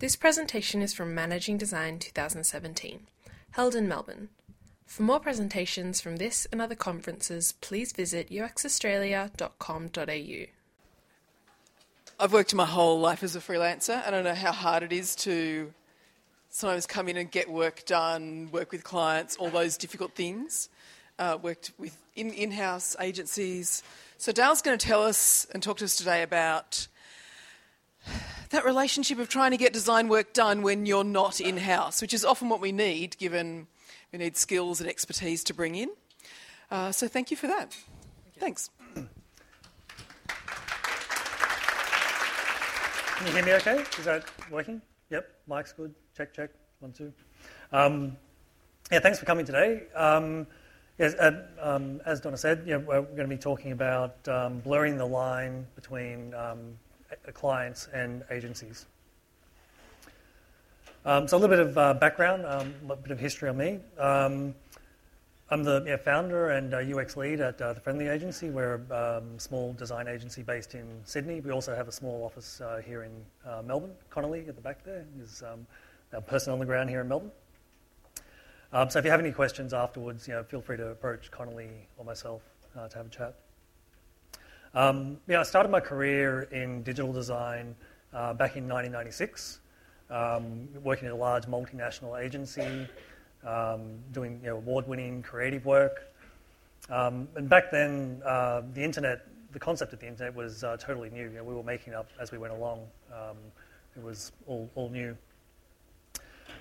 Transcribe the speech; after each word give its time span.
This 0.00 0.14
presentation 0.14 0.80
is 0.80 0.94
from 0.94 1.12
Managing 1.12 1.58
Design 1.58 1.98
2017, 1.98 3.08
held 3.50 3.74
in 3.74 3.88
Melbourne. 3.88 4.28
For 4.86 5.02
more 5.02 5.18
presentations 5.18 6.00
from 6.00 6.18
this 6.18 6.46
and 6.52 6.62
other 6.62 6.76
conferences, 6.76 7.54
please 7.60 7.90
visit 7.90 8.30
uxaustralia.com.au. 8.30 10.46
I've 12.20 12.32
worked 12.32 12.54
my 12.54 12.64
whole 12.64 13.00
life 13.00 13.24
as 13.24 13.34
a 13.34 13.40
freelancer. 13.40 14.06
I 14.06 14.12
don't 14.12 14.22
know 14.22 14.36
how 14.36 14.52
hard 14.52 14.84
it 14.84 14.92
is 14.92 15.16
to 15.16 15.74
sometimes 16.48 16.86
come 16.86 17.08
in 17.08 17.16
and 17.16 17.28
get 17.28 17.50
work 17.50 17.84
done, 17.84 18.50
work 18.52 18.70
with 18.70 18.84
clients, 18.84 19.34
all 19.34 19.50
those 19.50 19.76
difficult 19.76 20.14
things. 20.14 20.68
Uh, 21.18 21.38
worked 21.42 21.72
with 21.76 22.00
in 22.14 22.30
in-house 22.30 22.94
agencies. 23.00 23.82
So 24.16 24.30
Dale's 24.30 24.62
going 24.62 24.78
to 24.78 24.86
tell 24.86 25.02
us 25.02 25.48
and 25.52 25.60
talk 25.60 25.78
to 25.78 25.86
us 25.86 25.96
today 25.96 26.22
about 26.22 26.86
that 28.50 28.64
relationship 28.64 29.18
of 29.18 29.28
trying 29.28 29.50
to 29.50 29.56
get 29.56 29.72
design 29.72 30.08
work 30.08 30.32
done 30.32 30.62
when 30.62 30.86
you're 30.86 31.04
not 31.04 31.40
in-house, 31.40 32.00
which 32.00 32.14
is 32.14 32.24
often 32.24 32.48
what 32.48 32.60
we 32.60 32.72
need, 32.72 33.16
given 33.18 33.66
we 34.12 34.18
need 34.18 34.36
skills 34.36 34.80
and 34.80 34.88
expertise 34.88 35.44
to 35.44 35.54
bring 35.54 35.74
in. 35.74 35.90
Uh, 36.70 36.92
so 36.92 37.08
thank 37.08 37.30
you 37.30 37.36
for 37.36 37.46
that. 37.46 37.72
Thank 37.72 38.38
Thanks. 38.38 38.70
Can 43.18 43.26
you 43.26 43.32
hear 43.32 43.44
me 43.44 43.52
okay? 43.54 43.84
Is 43.98 44.04
that 44.04 44.24
working? 44.50 44.80
Yep, 45.10 45.28
mic's 45.48 45.72
good. 45.72 45.92
Check, 46.16 46.32
check. 46.32 46.50
One, 46.80 46.92
two. 46.92 47.12
Um, 47.72 48.16
yeah, 48.92 49.00
thanks 49.00 49.18
for 49.18 49.26
coming 49.26 49.44
today. 49.44 49.82
Um, 49.94 50.46
yes, 50.98 51.14
uh, 51.14 51.42
um, 51.60 52.00
as 52.06 52.20
Donna 52.20 52.36
said, 52.36 52.62
you 52.64 52.78
know, 52.78 52.84
we're 52.86 53.02
going 53.02 53.16
to 53.18 53.26
be 53.26 53.36
talking 53.36 53.72
about 53.72 54.26
um, 54.28 54.60
blurring 54.60 54.96
the 54.96 55.04
line 55.04 55.66
between 55.74 56.32
um, 56.34 56.78
clients 57.32 57.88
and 57.92 58.22
agencies. 58.30 58.86
Um, 61.04 61.28
so 61.28 61.36
a 61.36 61.38
little 61.38 61.56
bit 61.56 61.66
of 61.66 61.78
uh, 61.78 61.94
background, 61.94 62.44
a 62.44 62.96
bit 62.96 63.10
of 63.10 63.18
history 63.18 63.48
on 63.48 63.56
me. 63.56 63.80
I'm 65.50 65.62
the 65.64 65.82
yeah, 65.86 65.96
founder 65.96 66.50
and 66.50 66.74
uh, 66.74 66.98
UX 66.98 67.16
lead 67.16 67.40
at 67.40 67.60
uh, 67.62 67.72
the 67.72 67.80
Friendly 67.80 68.08
Agency. 68.08 68.50
We're 68.50 68.82
a 68.90 69.16
um, 69.16 69.38
small 69.38 69.72
design 69.72 70.06
agency 70.06 70.42
based 70.42 70.74
in 70.74 70.86
Sydney. 71.04 71.40
We 71.40 71.52
also 71.52 71.74
have 71.74 71.88
a 71.88 71.92
small 71.92 72.22
office 72.22 72.60
uh, 72.60 72.82
here 72.84 73.04
in 73.04 73.12
uh, 73.50 73.62
Melbourne. 73.62 73.94
Connolly 74.10 74.44
at 74.46 74.56
the 74.56 74.60
back 74.60 74.84
there 74.84 75.06
is 75.22 75.42
um, 75.50 75.66
our 76.12 76.20
person 76.20 76.52
on 76.52 76.58
the 76.58 76.66
ground 76.66 76.90
here 76.90 77.00
in 77.00 77.08
Melbourne. 77.08 77.30
Um, 78.74 78.90
so 78.90 78.98
if 78.98 79.06
you 79.06 79.10
have 79.10 79.20
any 79.20 79.32
questions 79.32 79.72
afterwards, 79.72 80.28
you 80.28 80.34
know, 80.34 80.42
feel 80.42 80.60
free 80.60 80.76
to 80.76 80.88
approach 80.88 81.30
Connolly 81.30 81.70
or 81.96 82.04
myself 82.04 82.42
uh, 82.78 82.86
to 82.88 82.96
have 82.98 83.06
a 83.06 83.10
chat. 83.10 83.34
Um, 84.74 85.18
yeah, 85.26 85.40
I 85.40 85.42
started 85.44 85.70
my 85.70 85.80
career 85.80 86.42
in 86.52 86.82
digital 86.82 87.12
design 87.12 87.74
uh, 88.12 88.34
back 88.34 88.56
in 88.56 88.68
1996, 88.68 89.60
um, 90.10 90.68
working 90.82 91.06
at 91.06 91.12
a 91.12 91.16
large 91.16 91.46
multinational 91.46 92.22
agency 92.22 92.86
um, 93.46 93.98
doing 94.12 94.40
you 94.42 94.50
know, 94.50 94.56
award-winning 94.56 95.22
creative 95.22 95.64
work. 95.64 96.12
Um, 96.90 97.28
and 97.36 97.48
back 97.48 97.70
then, 97.70 98.22
uh, 98.24 98.62
the 98.74 98.82
internet, 98.82 99.26
the 99.52 99.58
concept 99.58 99.92
of 99.92 100.00
the 100.00 100.06
internet 100.06 100.34
was 100.34 100.64
uh, 100.64 100.76
totally 100.78 101.10
new. 101.10 101.24
You 101.24 101.36
know, 101.36 101.44
we 101.44 101.54
were 101.54 101.62
making 101.62 101.94
up 101.94 102.08
as 102.20 102.32
we 102.32 102.38
went 102.38 102.52
along. 102.52 102.86
Um, 103.12 103.36
it 103.96 104.02
was 104.02 104.32
all, 104.46 104.70
all 104.74 104.88
new. 104.88 105.16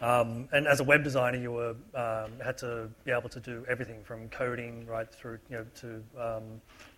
Um, 0.02 0.47
and 0.52 0.67
as 0.67 0.80
a 0.80 0.83
web 0.83 1.03
designer, 1.03 1.38
you 1.38 1.52
were 1.52 1.75
um, 1.95 2.31
had 2.44 2.58
to 2.59 2.89
be 3.03 3.11
able 3.11 3.30
to 3.30 3.39
do 3.39 3.66
everything 3.67 4.03
from 4.03 4.30
coding 4.30 4.86
right 4.86 5.11
through 5.11 5.39
you 5.49 5.58
know, 5.58 5.66
to 5.75 6.03
um, 6.21 6.44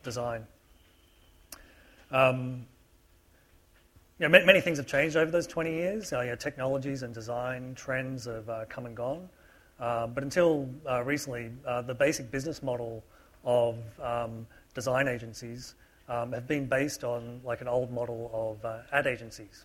design. 0.04 0.46
Um, 2.12 2.66
you 4.20 4.28
know, 4.28 4.46
many 4.46 4.60
things 4.60 4.78
have 4.78 4.88
changed 4.88 5.16
over 5.16 5.32
those 5.32 5.48
20 5.48 5.72
years. 5.72 6.12
Uh, 6.12 6.22
you 6.22 6.30
know, 6.30 6.36
technologies 6.36 7.04
and 7.04 7.14
design 7.14 7.74
trends 7.76 8.26
have 8.26 8.50
uh, 8.50 8.66
come 8.68 8.86
and 8.86 8.96
gone. 8.96 9.30
Uh, 9.80 10.08
but 10.08 10.24
until 10.24 10.70
uh, 10.90 11.02
recently, 11.04 11.50
uh, 11.66 11.82
the 11.82 11.94
basic 11.94 12.30
business 12.30 12.62
model 12.62 13.02
of 13.46 13.78
um, 14.02 14.46
design 14.76 15.08
agencies 15.08 15.76
um, 16.10 16.34
have 16.34 16.48
been 16.48 16.66
based 16.66 17.06
on 17.06 17.40
like 17.46 17.62
an 17.62 17.70
old 17.70 17.92
model 17.92 18.30
of 18.34 18.66
uh, 18.66 18.80
ad 18.92 19.08
agencies. 19.08 19.64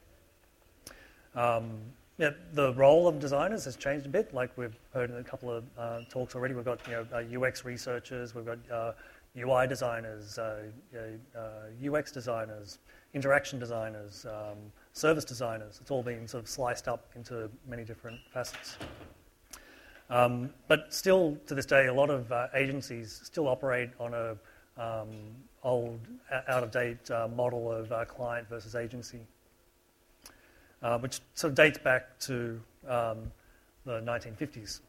Um, 1.35 1.81
yeah, 2.17 2.31
the 2.53 2.73
role 2.75 3.09
of 3.09 3.19
designers 3.19 3.65
has 3.65 3.75
changed 3.75 4.07
a 4.07 4.09
bit. 4.09 4.33
Like 4.33 4.57
we've 4.57 4.77
heard 4.93 5.11
in 5.11 5.17
a 5.17 5.25
couple 5.25 5.51
of 5.51 6.09
talks 6.09 6.37
already, 6.37 6.55
we've 6.55 6.65
got 6.65 6.79
you 6.87 7.05
know, 7.11 7.43
UX 7.43 7.65
researchers, 7.65 8.37
we've 8.37 8.47
got 8.47 8.95
UI 9.37 9.67
designers, 9.67 10.39
UX 10.39 12.13
designers, 12.13 12.79
interaction 13.15 13.59
designers, 13.59 14.27
um, 14.27 14.59
service 14.93 15.25
designers. 15.25 15.79
It's 15.81 15.91
all 15.91 16.03
been 16.03 16.27
sort 16.29 16.45
of 16.45 16.49
sliced 16.49 16.89
up 16.89 17.11
into 17.17 17.51
many 17.69 17.85
different 17.85 18.21
facets. 18.33 18.77
Um, 20.11 20.51
but 20.69 20.93
still, 20.93 21.39
to 21.47 21.55
this 21.55 21.67
day, 21.67 21.87
a 21.87 21.95
lot 21.95 22.11
of 22.11 22.31
uh, 22.31 22.49
agencies 22.55 23.21
still 23.25 23.49
operate 23.49 23.91
on 23.99 24.15
a 24.15 24.37
um, 24.77 25.09
old, 25.63 26.01
out 26.49 26.63
of 26.63 26.71
date 26.71 27.11
uh, 27.11 27.29
model 27.29 27.71
of 27.73 27.91
uh, 27.91 28.05
client 28.05 28.49
versus 28.49 28.75
agency, 28.75 29.21
uh, 30.83 30.99
which 30.99 31.21
sort 31.35 31.51
of 31.51 31.55
dates 31.57 31.79
back 31.79 32.19
to 32.21 32.61
um, 32.89 33.31
the 33.85 34.01
1950s. 34.01 34.81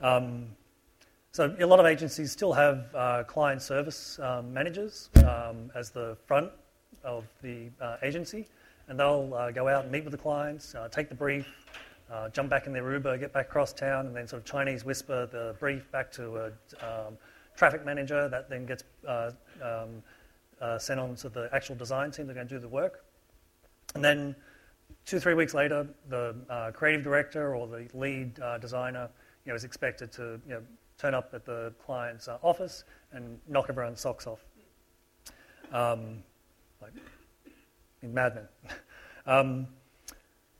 Um, 0.00 0.48
so 1.36 1.54
a 1.60 1.66
lot 1.66 1.78
of 1.78 1.84
agencies 1.84 2.32
still 2.32 2.54
have 2.54 2.86
uh, 2.94 3.22
client 3.24 3.60
service 3.60 4.18
um, 4.20 4.54
managers 4.54 5.10
um, 5.16 5.70
as 5.74 5.90
the 5.90 6.16
front 6.24 6.50
of 7.04 7.24
the 7.42 7.68
uh, 7.78 7.98
agency, 8.02 8.46
and 8.88 8.98
they'll 8.98 9.50
go 9.52 9.68
out 9.68 9.82
and 9.82 9.92
meet 9.92 10.02
with 10.02 10.12
the 10.12 10.18
clients, 10.18 10.74
take 10.90 11.10
the 11.10 11.14
brief, 11.14 11.46
uh, 12.10 12.30
jump 12.30 12.48
back 12.48 12.66
in 12.66 12.72
their 12.72 12.90
Uber, 12.90 13.18
get 13.18 13.34
back 13.34 13.48
across 13.48 13.74
town, 13.74 14.06
and 14.06 14.16
then 14.16 14.26
sort 14.26 14.40
of 14.40 14.46
Chinese 14.46 14.82
whisper 14.86 15.26
the 15.26 15.54
brief 15.60 15.92
back 15.92 16.10
to 16.12 16.36
a 16.36 16.46
um, 16.80 17.18
traffic 17.54 17.84
manager 17.84 18.30
that 18.30 18.48
then 18.48 18.64
gets 18.64 18.84
uh, 19.06 19.30
um, 19.62 20.02
uh, 20.62 20.78
sent 20.78 20.98
on 20.98 21.16
to 21.16 21.28
the 21.28 21.50
actual 21.52 21.74
design 21.74 22.10
team. 22.10 22.26
They're 22.26 22.34
going 22.34 22.48
to 22.48 22.54
do 22.54 22.60
the 22.60 22.66
work. 22.66 23.04
And 23.94 24.02
then 24.02 24.34
two, 25.04 25.20
three 25.20 25.34
weeks 25.34 25.52
later, 25.52 25.86
the 26.08 26.34
uh, 26.48 26.70
creative 26.70 27.02
director 27.02 27.54
or 27.54 27.66
the 27.66 27.88
lead 27.92 28.40
uh, 28.40 28.56
designer 28.56 29.10
you 29.44 29.52
know, 29.52 29.56
is 29.56 29.64
expected 29.64 30.10
to 30.12 30.40
you 30.48 30.54
know, 30.54 30.62
turn 30.98 31.14
up 31.14 31.30
at 31.34 31.44
the 31.44 31.72
client's 31.84 32.28
uh, 32.28 32.38
office 32.42 32.84
and 33.12 33.38
knock 33.48 33.66
everyone's 33.68 34.00
socks 34.00 34.26
off. 34.26 34.44
Um, 35.72 36.22
like 36.80 36.92
in 38.02 38.14
Mad 38.14 38.34
Men. 38.34 38.48
um, 39.26 39.66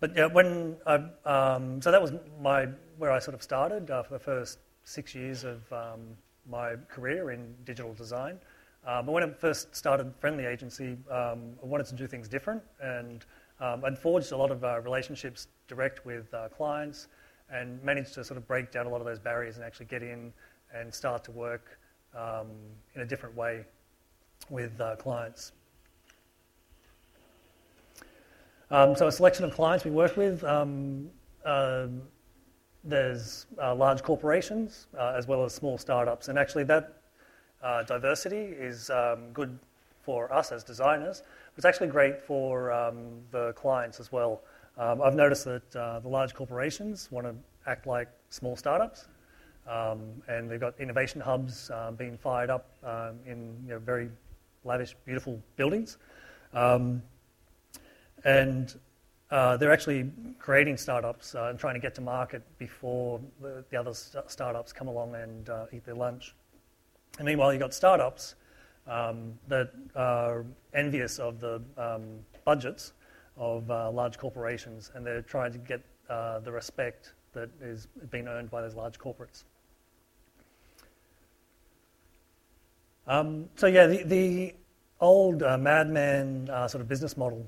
but 0.01 0.15
yeah, 0.15 0.27
when 0.27 0.77
I, 0.87 0.95
um, 1.25 1.81
so 1.81 1.91
that 1.91 2.01
was 2.01 2.13
my 2.41 2.69
where 2.99 3.11
I 3.11 3.19
sort 3.19 3.35
of 3.35 3.43
started 3.43 3.91
uh, 3.91 4.03
for 4.03 4.15
the 4.15 4.19
first 4.19 4.59
six 4.85 5.15
years 5.15 5.45
of 5.45 5.71
um, 5.73 6.17
my 6.49 6.75
career 6.89 7.31
in 7.31 7.55
digital 7.65 7.95
design. 7.95 8.39
Uh, 8.87 9.03
but 9.03 9.13
when 9.13 9.23
I 9.25 9.31
first 9.31 9.75
started 9.75 10.13
Friendly 10.21 10.47
Agency, 10.47 10.97
um, 11.11 11.55
I 11.63 11.67
wanted 11.67 11.87
to 11.87 11.95
do 11.97 12.07
things 12.07 12.29
different, 12.29 12.63
and 12.81 13.25
um, 13.59 13.85
I'd 13.85 13.99
forged 13.99 14.33
a 14.33 14.37
lot 14.37 14.51
of 14.51 14.63
uh, 14.63 14.81
relationships 14.81 15.49
direct 15.67 16.07
with 16.07 16.33
uh, 16.33 16.49
clients, 16.51 17.09
and 17.51 17.83
managed 17.83 18.15
to 18.15 18.25
sort 18.25 18.39
of 18.39 18.47
break 18.47 18.71
down 18.71 18.87
a 18.87 18.89
lot 18.89 19.01
of 19.01 19.07
those 19.07 19.19
barriers 19.19 19.57
and 19.57 19.65
actually 19.65 19.87
get 19.87 20.03
in 20.03 20.33
and 20.75 20.93
start 20.93 21.25
to 21.25 21.31
work 21.31 21.79
um, 22.15 22.49
in 22.95 23.03
a 23.03 23.07
different 23.07 23.37
way 23.37 23.65
with 24.51 24.81
uh, 24.81 24.97
clients. 24.97 25.53
Um, 28.71 28.97
so 28.97 29.07
a 29.07 29.13
selection 29.13 29.45
of 29.45 29.55
clients 29.55 29.85
we 29.85 29.93
work 29.93 30.17
with. 30.17 30.43
Um, 30.43 31.09
uh, 31.45 31.87
there's 32.83 33.47
uh, 33.63 33.75
large 33.75 34.03
corporations 34.03 34.87
uh, 34.99 35.15
as 35.17 35.27
well 35.27 35.45
as 35.45 35.55
small 35.55 35.79
startups, 35.79 36.29
and 36.29 36.39
actually 36.39 36.65
that 36.65 37.03
uh, 37.63 37.83
diversity 37.85 38.37
is 38.37 38.91
um, 38.91 39.31
good 39.33 39.59
for 40.03 40.33
us 40.33 40.53
as 40.53 40.63
designers. 40.63 41.23
It's 41.57 41.65
actually 41.65 41.89
great 41.89 42.21
for 42.21 42.73
um, 42.73 43.21
the 43.31 43.53
clients 43.55 43.99
as 43.99 44.13
well. 44.13 44.43
Um, 44.77 45.01
I've 45.01 45.15
noticed 45.15 45.45
that 45.45 45.77
uh, 45.77 46.01
the 46.01 46.09
large 46.09 46.35
corporations 46.35 47.09
want 47.11 47.27
to 47.27 47.35
act 47.71 47.87
like 47.87 48.09
small 48.29 48.57
startups, 48.57 49.09
um, 49.69 50.23
and 50.29 50.51
they've 50.51 50.61
got 50.61 50.79
innovation 50.79 51.21
hubs 51.21 51.71
being 51.97 52.17
fired 52.17 52.51
up 52.51 52.67
in 53.27 53.57
you 53.65 53.71
know, 53.71 53.79
very 53.79 54.11
lavish, 54.65 54.95
beautiful 55.05 55.41
buildings. 55.57 55.97
Um, 56.53 57.03
and 58.25 58.75
uh, 59.31 59.57
they're 59.57 59.73
actually 59.73 60.11
creating 60.39 60.77
startups 60.77 61.35
uh, 61.35 61.45
and 61.51 61.59
trying 61.59 61.75
to 61.75 61.81
get 61.81 61.95
to 61.97 62.01
market 62.01 62.43
before 62.59 63.21
the, 63.41 63.65
the 63.71 63.77
other 63.77 63.93
st- 63.93 64.31
startups 64.31 64.73
come 64.73 64.89
along 64.89 65.15
and 65.15 65.49
uh, 65.49 65.67
eat 65.73 65.85
their 65.85 65.95
lunch. 65.95 66.35
And 67.19 67.27
meanwhile, 67.27 67.53
you've 67.53 67.61
got 67.61 67.75
startups 67.75 68.35
um, 68.87 69.35
that 69.49 69.73
are 69.97 70.45
envious 70.75 71.19
of 71.19 71.41
the 71.41 71.61
um, 71.77 72.05
budgets 72.45 72.93
of 73.37 73.71
uh, 73.71 73.91
large 73.91 74.19
corporations, 74.19 74.91
and 74.95 75.05
they're 75.05 75.23
trying 75.23 75.53
to 75.53 75.59
get 75.59 75.83
uh, 76.09 76.39
the 76.41 76.53
respect 76.53 77.13
that 77.33 77.51
is 77.61 77.89
being 78.11 78.29
earned 78.29 78.51
by 78.51 78.63
those 78.63 78.75
large 78.75 78.99
corporates. 78.99 79.45
Um, 83.07 83.49
so 83.57 83.67
yeah, 83.67 83.87
the, 83.87 84.03
the 84.05 84.55
old 85.01 85.43
uh, 85.43 85.59
madman 85.59 86.47
sort 86.47 86.81
of 86.81 86.89
business 86.89 87.17
model 87.17 87.47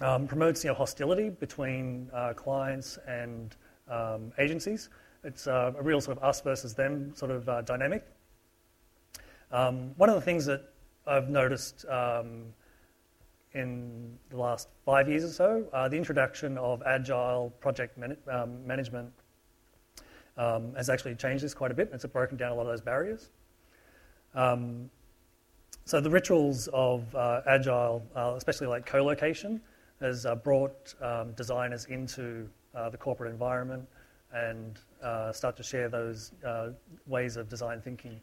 um, 0.00 0.26
promotes 0.26 0.64
you 0.64 0.70
know, 0.70 0.74
hostility 0.74 1.30
between 1.30 2.10
uh, 2.12 2.32
clients 2.34 2.98
and 3.06 3.56
um, 3.90 4.32
agencies. 4.38 4.88
It's 5.24 5.46
uh, 5.46 5.72
a 5.76 5.82
real 5.82 6.00
sort 6.00 6.18
of 6.18 6.24
us 6.24 6.40
versus 6.40 6.74
them 6.74 7.12
sort 7.14 7.30
of 7.30 7.48
uh, 7.48 7.62
dynamic. 7.62 8.06
Um, 9.50 9.92
one 9.96 10.08
of 10.08 10.14
the 10.14 10.20
things 10.20 10.46
that 10.46 10.72
I've 11.06 11.28
noticed 11.28 11.84
um, 11.86 12.52
in 13.58 14.16
the 14.30 14.36
last 14.36 14.68
five 14.84 15.08
years 15.08 15.24
or 15.24 15.28
so, 15.28 15.64
uh, 15.72 15.88
the 15.88 15.96
introduction 15.96 16.56
of 16.58 16.82
agile 16.86 17.52
project 17.60 17.98
man- 17.98 18.16
um, 18.30 18.66
management 18.66 19.12
um, 20.36 20.74
has 20.76 20.88
actually 20.88 21.14
changed 21.16 21.42
this 21.42 21.54
quite 21.54 21.70
a 21.70 21.74
bit. 21.74 21.90
It's 21.92 22.06
broken 22.06 22.36
down 22.36 22.52
a 22.52 22.54
lot 22.54 22.62
of 22.62 22.68
those 22.68 22.80
barriers. 22.80 23.30
Um, 24.34 24.90
so 25.84 26.00
the 26.00 26.10
rituals 26.10 26.68
of 26.72 27.14
uh, 27.14 27.40
agile, 27.48 28.06
uh, 28.14 28.34
especially 28.36 28.68
like 28.68 28.86
co-location, 28.86 29.60
has 30.00 30.26
uh, 30.26 30.36
brought 30.36 30.94
um, 31.02 31.32
designers 31.32 31.86
into 31.86 32.48
uh, 32.74 32.88
the 32.90 32.96
corporate 32.96 33.32
environment 33.32 33.88
and 34.32 34.78
uh, 35.02 35.32
start 35.32 35.56
to 35.56 35.62
share 35.62 35.88
those 35.88 36.32
ways 37.06 37.36
of 37.36 37.48
design 37.48 37.80
thinking. 37.80 38.20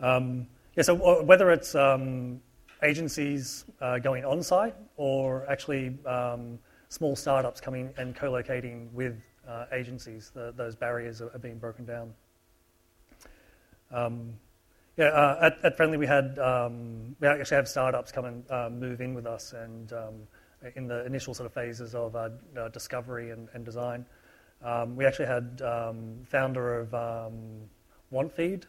Um, 0.00 0.46
yeah, 0.74 0.82
so 0.82 1.22
whether 1.22 1.50
it's 1.50 1.74
um, 1.74 2.40
agencies 2.82 3.64
uh, 3.80 3.98
going 3.98 4.24
on 4.24 4.42
site 4.42 4.74
or 4.96 5.46
actually 5.50 5.96
um, 6.06 6.58
small 6.88 7.16
startups 7.16 7.60
coming 7.60 7.92
and 7.96 8.14
co 8.14 8.30
locating 8.30 8.90
with 8.92 9.20
uh, 9.48 9.64
agencies, 9.72 10.30
the, 10.34 10.52
those 10.56 10.76
barriers 10.76 11.20
are, 11.22 11.30
are, 11.34 11.38
being 11.38 11.58
broken 11.58 11.84
down. 11.84 12.12
Um, 13.90 14.34
yeah, 14.96 15.06
uh, 15.06 15.38
at, 15.40 15.64
at, 15.64 15.76
Friendly, 15.76 15.96
we 15.96 16.06
had 16.06 16.38
um, 16.38 17.16
we 17.20 17.28
actually 17.28 17.56
have 17.56 17.68
startups 17.68 18.12
come 18.12 18.24
and 18.26 18.50
uh, 18.50 18.68
move 18.70 19.00
in 19.00 19.14
with 19.14 19.26
us, 19.26 19.52
and 19.52 19.92
um, 19.92 20.14
in 20.74 20.86
the 20.86 21.06
initial 21.06 21.32
sort 21.34 21.46
of 21.46 21.54
phases 21.54 21.94
of 21.94 22.14
uh, 22.16 22.30
uh, 22.58 22.68
discovery 22.68 23.30
and, 23.30 23.48
and 23.54 23.64
design, 23.64 24.04
um, 24.62 24.96
we 24.96 25.06
actually 25.06 25.26
had 25.26 25.60
founder 26.28 26.80
of 26.80 26.90
WantFeed 28.12 28.64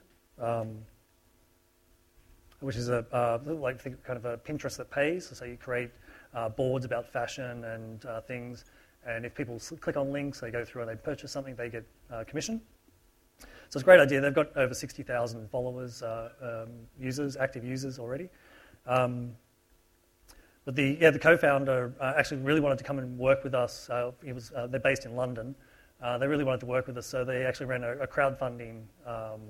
which 2.59 2.75
is 2.75 2.89
a 2.89 3.05
uh, 3.11 3.39
like 3.45 3.83
kind 4.03 4.17
of 4.17 4.25
a 4.25 4.37
Pinterest 4.37 4.77
that 4.77 4.91
pays. 4.91 5.29
So 5.33 5.45
you 5.45 5.57
create 5.57 5.91
uh, 6.33 6.49
boards 6.49 6.85
about 6.85 7.07
fashion 7.11 7.63
and 7.63 8.05
uh, 8.05 8.21
things, 8.21 8.65
and 9.05 9.25
if 9.25 9.33
people 9.33 9.59
click 9.79 9.97
on 9.97 10.11
links, 10.11 10.39
they 10.39 10.51
go 10.51 10.65
through 10.65 10.83
and 10.83 10.91
they 10.91 10.95
purchase 10.95 11.31
something, 11.31 11.55
they 11.55 11.69
get 11.69 11.85
uh, 12.11 12.23
commission. 12.25 12.61
So 13.39 13.77
it's 13.77 13.81
a 13.83 13.85
great 13.85 13.99
idea. 13.99 14.19
They've 14.19 14.33
got 14.33 14.55
over 14.57 14.73
60,000 14.73 15.49
followers, 15.49 16.01
uh, 16.01 16.29
um, 16.41 16.71
users, 16.99 17.37
active 17.37 17.63
users 17.63 17.99
already. 17.99 18.27
Um, 18.87 19.35
but 20.65 20.75
the 20.75 20.97
yeah, 20.99 21.11
the 21.11 21.19
co-founder 21.19 21.93
uh, 21.99 22.13
actually 22.17 22.41
really 22.41 22.59
wanted 22.59 22.79
to 22.79 22.83
come 22.83 22.99
and 22.99 23.17
work 23.17 23.43
with 23.43 23.53
us. 23.53 23.89
he 24.23 24.33
was 24.33 24.51
they're 24.69 24.79
based 24.79 25.05
in 25.05 25.15
London. 25.15 25.55
they 26.19 26.27
really 26.27 26.43
wanted 26.43 26.59
to 26.59 26.65
work 26.65 26.87
with 26.87 26.97
us, 26.97 27.05
so 27.05 27.23
they 27.23 27.45
actually 27.45 27.67
ran 27.67 27.83
a, 27.83 27.97
a 27.99 28.07
crowdfunding. 28.07 28.83
Um, 29.05 29.41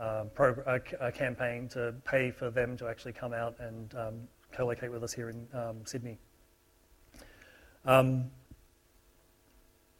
um, 0.00 0.30
pro- 0.34 0.80
a, 1.00 1.12
campaign 1.12 1.68
to 1.68 1.94
pay 2.04 2.30
for 2.30 2.50
them 2.50 2.76
to 2.76 2.88
actually 2.88 3.12
come 3.12 3.32
out 3.32 3.56
and 3.58 3.94
um, 3.94 4.14
co-locate 4.52 4.90
with 4.90 5.02
us 5.02 5.12
here 5.12 5.30
in 5.30 5.46
um, 5.52 5.76
Sydney. 5.84 6.18
Um, 7.84 8.30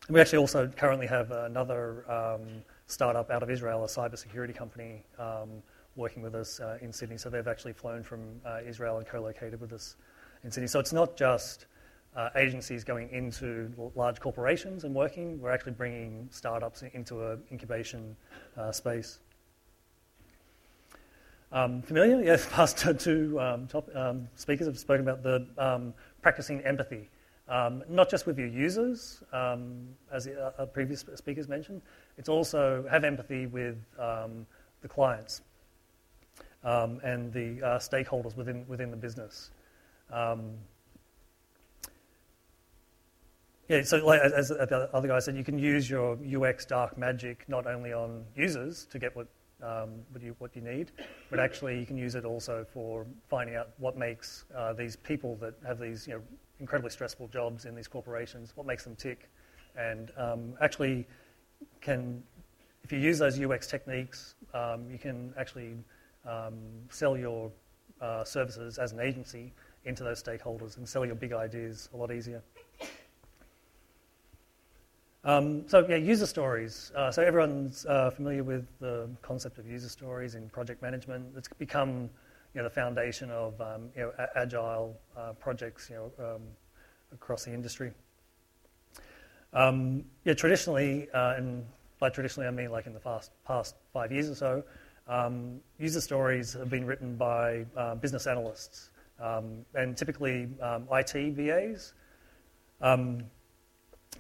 we 0.09 0.21
actually 0.21 0.39
also 0.39 0.69
currently 0.69 1.07
have 1.07 1.31
another 1.31 2.11
um, 2.11 2.63
startup 2.87 3.31
out 3.31 3.43
of 3.43 3.51
Israel, 3.51 3.85
a 3.85 3.87
cybersecurity 3.87 4.55
company, 4.55 5.05
um, 5.19 5.63
working 5.97 6.23
with 6.23 6.35
us 6.35 6.61
uh, 6.61 6.79
in 6.81 6.93
Sydney. 6.93 7.19
So 7.19 7.29
they've 7.29 7.47
actually 7.47 7.75
flown 7.75 8.03
from 8.03 8.41
uh, 8.47 8.61
Israel 8.67 8.99
and 8.99 9.07
co-located 9.07 9.61
with 9.61 9.73
us 9.73 9.97
in 10.45 10.51
Sydney. 10.51 10.69
So 10.69 10.81
it's 10.81 10.93
not 10.93 11.17
just 11.17 11.67
uh, 12.17 12.31
agencies 12.37 12.85
going 12.85 13.11
into 13.11 13.71
large 13.95 14.21
corporations 14.21 14.85
and 14.85 14.95
working. 14.95 15.41
We're 15.41 15.51
actually 15.51 15.73
bringing 15.73 16.29
startups 16.31 16.83
into 16.83 17.25
an 17.27 17.43
incubation 17.53 18.17
uh, 18.57 18.73
space. 18.73 19.19
Um, 21.51 21.81
familiar? 21.83 22.23
Yes, 22.29 22.47
past 22.51 22.79
two 22.99 23.41
um, 23.41 23.67
top, 23.67 23.89
um, 23.95 24.29
speakers 24.35 24.67
have 24.67 24.79
spoken 24.79 25.09
about 25.09 25.23
the 25.23 25.47
um, 25.57 25.95
practicing 26.21 26.61
empathy, 26.63 27.09
um, 27.49 27.83
not 27.89 28.11
just 28.11 28.27
with 28.27 28.39
your 28.39 28.49
users, 28.49 29.23
as 29.33 30.25
the 30.25 30.53
uh, 30.59 30.67
previous 30.67 31.05
speakers 31.15 31.49
mentioned. 31.49 31.81
It's 32.19 32.29
also 32.29 32.85
have 32.91 33.05
empathy 33.05 33.47
with 33.47 33.77
the 33.97 34.89
clients 34.89 35.43
and 36.63 37.33
the 37.33 37.63
uh, 37.63 37.79
stakeholders 37.79 38.37
within 38.37 38.67
within 38.69 38.91
the 38.91 38.97
business. 38.97 39.51
yeah, 43.69 43.83
so 43.85 44.05
like, 44.05 44.21
as 44.21 44.49
the 44.49 44.91
other 44.93 45.09
guy 45.09 45.19
said, 45.19 45.37
you 45.37 45.45
can 45.45 45.59
use 45.59 45.89
your 45.89 46.19
UX 46.25 46.67
dark 46.67 46.99
magic 46.99 47.45
not 47.49 47.67
only 47.67 47.93
on 47.93 48.25
users 48.35 48.87
to 48.91 48.99
get 48.99 49.15
what 49.17 49.29
um, 49.63 49.91
what, 50.11 50.23
you, 50.23 50.35
what 50.39 50.55
you 50.55 50.63
need, 50.63 50.93
but 51.31 51.39
actually 51.39 51.79
you 51.79 51.87
can 51.87 51.97
use 51.97 52.15
it 52.15 52.25
also 52.25 52.65
for 52.73 53.07
finding 53.29 53.57
out 53.57 53.71
what 53.79 53.97
makes 53.97 54.45
uh, 54.57 54.73
these 54.73 54.97
people 54.97 55.37
that 55.37 55.55
have 55.67 55.79
these 55.79 56.07
you 56.07 56.15
know, 56.15 56.21
incredibly 56.61 56.91
stressful 56.91 57.29
jobs 57.29 57.65
in 57.65 57.75
these 57.75 57.89
corporations, 57.89 58.53
what 58.55 58.67
makes 58.67 58.85
them 58.85 58.95
tick, 58.97 59.29
and 59.77 60.13
um, 60.17 60.55
actually 60.61 61.07
can, 61.81 62.23
if 62.85 62.93
you 62.93 62.99
use 62.99 63.19
those 63.19 63.41
UX 63.41 63.67
techniques, 63.67 64.35
um, 64.55 64.89
you 64.91 64.99
can 64.99 65.33
actually 65.37 65.75
um, 66.27 66.59
sell 66.91 67.17
your 67.17 67.51
uh, 68.01 68.25
services 68.25 68.79
as 68.79 68.93
an 68.93 69.01
agency 69.01 69.53
into 69.85 70.05
those 70.05 70.23
stakeholders 70.23 70.77
and 70.77 70.89
sell 70.89 71.05
your 71.05 71.15
big 71.15 71.33
ideas 71.33 71.89
a 71.95 71.97
lot 71.97 72.13
easier. 72.13 72.43
Um, 75.29 75.69
so 75.69 75.87
yeah, 75.87 75.97
user 75.97 76.25
stories. 76.25 76.91
Uh, 76.97 77.11
so 77.11 77.23
everyone's 77.23 77.85
uh, 77.85 78.09
familiar 78.09 78.43
with 78.43 78.67
the 78.81 79.11
concept 79.21 79.59
of 79.59 79.67
user 79.67 79.91
stories 79.91 80.35
in 80.35 80.49
project 80.49 80.81
management. 80.81 81.35
It's 81.37 81.49
become 81.49 82.09
you 82.55 82.63
know, 82.63 82.65
the 82.65 82.71
foundation 82.71 83.31
of 83.31 83.61
um, 83.61 83.91
you 83.95 84.05
know, 84.05 84.13
a- 84.19 84.39
agile 84.39 84.99
uh, 85.19 85.35
projects 85.35 85.91
you 85.91 85.97
know, 85.97 86.35
um, 86.35 86.41
across 87.13 87.45
the 87.45 87.53
industry. 87.53 87.93
Um, 89.53 90.03
yeah, 90.25 90.33
traditionally, 90.33 91.11
uh, 91.13 91.35
and 91.37 91.67
by 91.99 92.09
traditionally 92.09 92.49
I 92.49 92.51
mean 92.51 92.71
like 92.71 92.87
in 92.87 92.95
the 92.95 93.01
past, 93.01 93.31
past 93.47 93.75
five 93.93 94.11
years 94.11 94.31
or 94.31 94.35
so, 94.35 94.65
um, 95.09 95.61
user 95.79 96.01
stories 96.01 96.55
have 96.55 96.71
been 96.71 96.87
written 96.87 97.17
by 97.17 97.67
uh, 97.77 97.97
business 97.97 98.27
analysts 98.27 98.89
um, 99.21 99.67
and 99.75 99.95
typically 99.95 100.49
IT 100.91 101.37
BAs. 101.37 101.93
Um, 102.81 103.25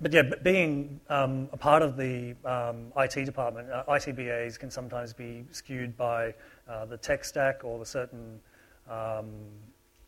but 0.00 0.12
yeah, 0.12 0.22
being 0.42 1.00
um, 1.08 1.48
a 1.52 1.56
part 1.56 1.82
of 1.82 1.96
the 1.96 2.34
um, 2.44 2.92
IT 2.96 3.24
department, 3.24 3.70
uh, 3.70 3.84
ITBAs 3.88 4.58
can 4.58 4.70
sometimes 4.70 5.12
be 5.12 5.44
skewed 5.50 5.96
by 5.96 6.34
uh, 6.68 6.84
the 6.84 6.96
tech 6.96 7.24
stack 7.24 7.64
or 7.64 7.78
the 7.78 7.86
certain 7.86 8.40
um, 8.88 9.28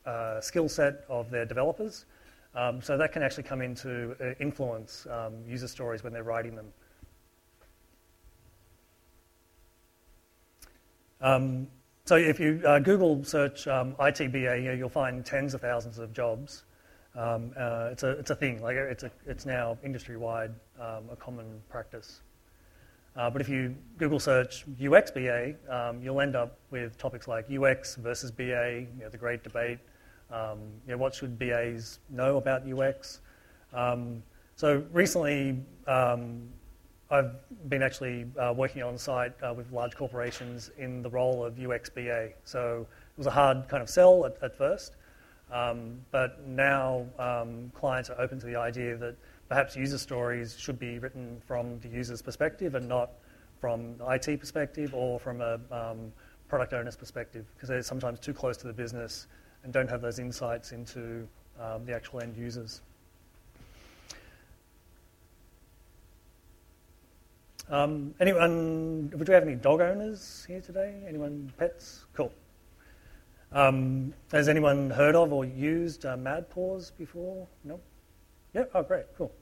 uh, 0.07 0.41
skill 0.41 0.69
set 0.69 1.05
of 1.09 1.31
their 1.31 1.45
developers. 1.45 2.05
Um, 2.55 2.81
so 2.81 2.97
that 2.99 3.13
can 3.13 3.23
actually 3.23 3.45
come 3.45 3.61
into 3.63 4.17
uh, 4.21 4.35
influence 4.41 5.07
um, 5.11 5.35
user 5.47 5.69
stories 5.69 6.03
when 6.03 6.13
they're 6.13 6.23
writing 6.23 6.55
them. 6.55 6.67
Um, 11.21 11.67
so 12.05 12.17
if 12.17 12.41
you 12.41 12.63
uh, 12.65 12.79
Google 12.79 13.23
search 13.25 13.67
ITBA, 13.67 14.79
you'll 14.79 14.89
find 14.89 15.25
tens 15.25 15.55
of 15.55 15.61
thousands 15.61 15.99
of 15.99 16.13
jobs. 16.13 16.65
Um, 17.17 17.53
uh, 17.59 17.89
it's, 17.91 18.03
a, 18.05 18.11
it's 18.11 18.31
a 18.31 18.37
thing, 18.37 18.63
like 18.63 18.77
it's, 18.77 19.03
a, 19.03 19.11
it's 19.27 19.45
now 19.45 19.77
industry 19.83 20.17
wide, 20.17 20.53
um, 20.81 21.05
a 21.11 21.17
common 21.17 21.61
practice. 21.69 22.21
Uh, 23.17 23.29
but 23.29 23.41
if 23.41 23.49
you 23.49 23.75
Google 23.99 24.21
search 24.21 24.65
UX 24.81 25.11
BA, 25.11 25.55
um, 25.69 26.01
you'll 26.03 26.21
end 26.21 26.37
up 26.37 26.59
with 26.71 26.97
topics 26.97 27.27
like 27.27 27.47
UX 27.51 27.97
versus 27.97 28.31
BA, 28.31 28.87
you 28.97 29.03
know, 29.03 29.09
the 29.09 29.19
great 29.19 29.43
debate. 29.43 29.79
Um, 30.31 30.59
you 30.87 30.93
know, 30.93 30.97
what 30.97 31.15
should 31.15 31.37
BAs 31.37 31.99
know 32.09 32.37
about 32.37 32.63
UX? 32.71 33.21
Um, 33.75 34.23
so 34.55 34.85
recently, 34.93 35.59
um, 35.89 36.49
I've 37.11 37.33
been 37.69 37.83
actually 37.83 38.27
uh, 38.39 38.55
working 38.57 38.85
on 38.85 38.97
site 38.97 39.33
uh, 39.43 39.53
with 39.53 39.73
large 39.73 39.97
corporations 39.97 40.71
in 40.79 41.03
the 41.03 41.11
role 41.11 41.45
of 41.45 41.59
UX 41.59 41.91
BA. 41.91 42.31
So 42.45 42.87
it 42.89 43.19
was 43.19 43.27
a 43.27 43.33
hard 43.33 43.69
kind 43.69 43.83
of 43.83 43.91
sell 43.91 44.25
at, 44.27 44.41
at 44.43 44.57
first. 44.57 44.95
Um, 45.53 46.01
but 46.11 46.47
now 46.47 47.07
um, 47.19 47.73
clients 47.75 48.09
are 48.11 48.21
open 48.21 48.39
to 48.41 48.47
the 48.47 48.57
idea 48.57 48.97
that 48.97 49.17
perhaps 49.49 49.75
user 49.75 49.99
stories 49.99 50.57
should 50.59 50.79
be 50.79 50.99
written 50.99 51.41
from 51.47 51.81
the 51.81 51.89
user's 51.89 52.23
perspective 52.23 52.75
and 52.77 52.89
not 52.89 53.11
from 53.61 53.97
the 53.99 54.07
IT 54.11 54.39
perspective 54.39 54.95
or 54.95 55.19
from 55.19 55.41
a 55.41 55.61
um, 55.73 56.13
product 56.49 56.73
owner's 56.73 56.97
perspective 56.97 57.45
because 57.55 57.69
they're 57.69 57.83
sometimes 57.83 58.21
too 58.21 58.33
close 58.33 58.57
to 58.59 58.67
the 58.67 58.73
business 58.73 59.27
and 59.65 59.73
don't 59.73 59.91
have 59.91 60.01
those 60.01 60.19
insights 60.19 60.73
into 60.73 61.27
um, 61.61 61.85
the 61.85 61.95
actual 61.95 62.21
end 62.21 62.37
users. 62.37 62.81
Um, 67.69 68.15
anyone, 68.19 69.13
would 69.17 69.29
you 69.29 69.35
have 69.35 69.45
any 69.45 69.55
dog 69.55 69.81
owners 69.81 70.45
here 70.49 70.61
today? 70.61 71.03
Anyone 71.07 71.53
pets? 71.57 72.05
Cool. 72.15 72.33
Um, 73.53 74.15
has 74.31 74.49
anyone 74.49 74.91
heard 74.91 75.17
of 75.17 75.33
or 75.33 75.45
used 75.45 76.07
uh, 76.07 76.17
MadPaws 76.17 76.93
before? 76.97 77.49
No? 77.65 77.81
Yeah? 78.55 78.65
Oh, 78.75 78.83
great, 78.83 79.07
cool. 79.17 79.33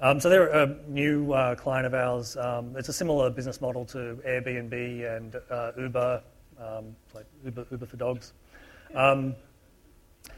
Um, 0.00 0.18
so 0.18 0.30
they're 0.30 0.48
a 0.48 0.76
new 0.88 1.32
uh, 1.32 1.54
client 1.56 1.86
of 1.86 1.92
ours. 1.92 2.36
Um, 2.38 2.74
it's 2.76 2.88
a 2.88 2.92
similar 2.92 3.28
business 3.28 3.60
model 3.60 3.84
to 3.86 4.18
Airbnb 4.26 5.16
and 5.16 5.36
uh, 5.50 5.72
Uber, 5.76 6.22
um, 6.58 6.96
like 7.14 7.26
Uber, 7.44 7.66
Uber 7.70 7.86
for 7.86 7.96
dogs. 7.98 8.32
Um, 8.94 9.34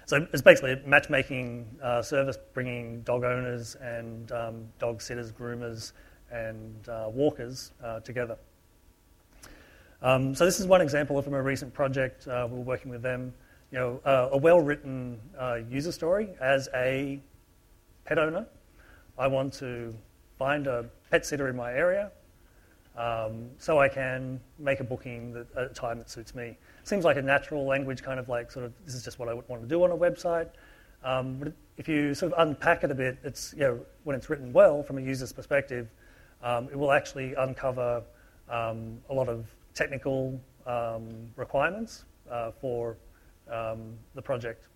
so 0.07 0.27
it's 0.33 0.43
basically 0.43 0.73
a 0.73 0.81
matchmaking 0.85 1.67
uh, 1.81 2.03
service 2.03 2.39
bringing 2.55 3.03
dog 3.03 3.23
owners 3.23 3.77
and 3.77 4.33
um, 4.33 4.67
dog 4.81 5.01
sitters, 5.01 5.31
groomers, 5.31 5.93
and 6.33 6.89
uh, 6.89 7.09
walkers 7.09 7.71
uh, 7.85 8.01
together. 8.01 8.37
Um, 10.03 10.35
so 10.35 10.45
this 10.45 10.59
is 10.59 10.67
one 10.67 10.81
example 10.81 11.21
from 11.23 11.35
a 11.35 11.43
recent 11.43 11.73
project. 11.73 12.27
Uh, 12.27 12.49
we 12.51 12.59
were 12.59 12.65
working 12.65 12.91
with 12.91 13.03
them. 13.03 13.33
You 13.71 13.79
know, 13.79 14.01
uh, 14.05 14.31
a 14.33 14.37
well-written 14.37 15.21
uh, 15.39 15.61
user 15.71 15.93
story 15.93 16.31
as 16.41 16.69
a 16.75 17.21
pet 18.05 18.19
owner. 18.19 18.47
I 19.17 19.29
want 19.29 19.53
to 19.55 19.95
find 20.39 20.67
a 20.67 20.87
pet 21.11 21.25
sitter 21.25 21.49
in 21.49 21.55
my 21.55 21.73
area 21.73 22.11
um, 22.97 23.49
so 23.59 23.79
I 23.79 23.89
can 23.89 24.41
make 24.59 24.81
a 24.81 24.85
booking 24.85 25.33
that, 25.35 25.47
at 25.57 25.71
a 25.71 25.75
time 25.75 25.99
that 25.99 26.11
suits 26.11 26.35
me. 26.35 26.59
Seems 26.83 27.05
like 27.05 27.17
a 27.17 27.23
natural 27.23 27.65
language, 27.65 28.03
kind 28.03 28.19
of 28.19 28.29
like 28.29 28.51
sort 28.51 28.67
of 28.67 28.73
this 28.85 28.95
is 28.95 29.05
just 29.05 29.21
what 29.21 29.29
I 29.29 29.35
would 29.35 29.49
want 29.49 29.63
to 29.63 29.69
do 29.69 29.85
on 29.85 29.93
a 29.93 29.97
website. 29.97 30.49
Um, 31.05 31.39
but 31.39 31.53
if 31.77 31.89
you 31.89 32.13
sort 32.13 32.33
of 32.33 32.47
unpack 32.47 32.83
it 32.83 32.91
a 32.91 32.95
bit, 32.95 33.19
it's 33.23 33.55
you 33.55 33.61
know 33.61 33.81
when 34.03 34.17
it's 34.17 34.29
written 34.29 34.53
well 34.53 34.83
from 34.83 34.99
a 34.99 35.01
user's 35.01 35.33
perspective, 35.33 35.89
um, 36.43 36.69
it 36.71 36.79
will 36.79 36.93
actually 36.93 37.35
uncover 37.35 38.03
um, 38.51 38.99
a 39.09 39.15
lot 39.15 39.29
of 39.29 39.47
technical 39.75 40.41
um, 40.67 41.09
requirements 41.37 42.05
uh, 42.31 42.51
for 42.61 42.97
um, 43.51 43.95
the 44.15 44.23
project. 44.23 44.67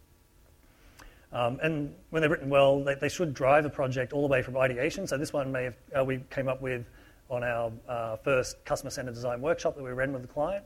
Um, 1.32 1.58
and 1.62 1.94
when 2.10 2.20
they're 2.20 2.30
written 2.30 2.48
well, 2.48 2.82
they, 2.82 2.94
they, 2.94 3.08
should 3.08 3.34
drive 3.34 3.64
a 3.66 3.70
project 3.70 4.12
all 4.12 4.22
the 4.22 4.28
way 4.28 4.42
from 4.42 4.56
ideation. 4.56 5.06
So 5.06 5.18
this 5.18 5.32
one 5.32 5.50
may 5.50 5.64
have, 5.64 5.74
uh, 5.98 6.04
we 6.04 6.20
came 6.30 6.48
up 6.48 6.62
with 6.62 6.86
on 7.28 7.42
our 7.42 7.72
uh, 7.88 8.16
first 8.16 8.64
customer-centered 8.64 9.14
design 9.14 9.40
workshop 9.40 9.74
that 9.76 9.82
we 9.82 9.90
ran 9.90 10.12
with 10.12 10.22
the 10.22 10.28
client. 10.28 10.64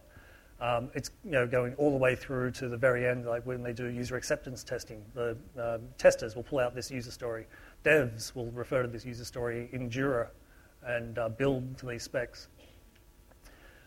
Um, 0.60 0.90
it's 0.94 1.10
you 1.24 1.30
know 1.30 1.46
going 1.46 1.74
all 1.76 1.90
the 1.90 1.96
way 1.96 2.14
through 2.14 2.50
to 2.52 2.68
the 2.68 2.76
very 2.76 3.06
end, 3.06 3.24
like 3.24 3.46
when 3.46 3.62
they 3.62 3.72
do 3.72 3.86
user 3.86 4.16
acceptance 4.16 4.62
testing. 4.62 5.02
The 5.14 5.36
uh, 5.58 5.78
testers 5.96 6.36
will 6.36 6.42
pull 6.42 6.58
out 6.58 6.74
this 6.74 6.90
user 6.90 7.10
story. 7.10 7.46
Devs 7.82 8.34
will 8.34 8.50
refer 8.50 8.82
to 8.82 8.88
this 8.88 9.06
user 9.06 9.24
story 9.24 9.70
in 9.72 9.88
Jira 9.88 10.28
and 10.84 11.18
uh, 11.18 11.30
build 11.30 11.78
to 11.78 11.86
these 11.86 12.02
specs. 12.02 12.48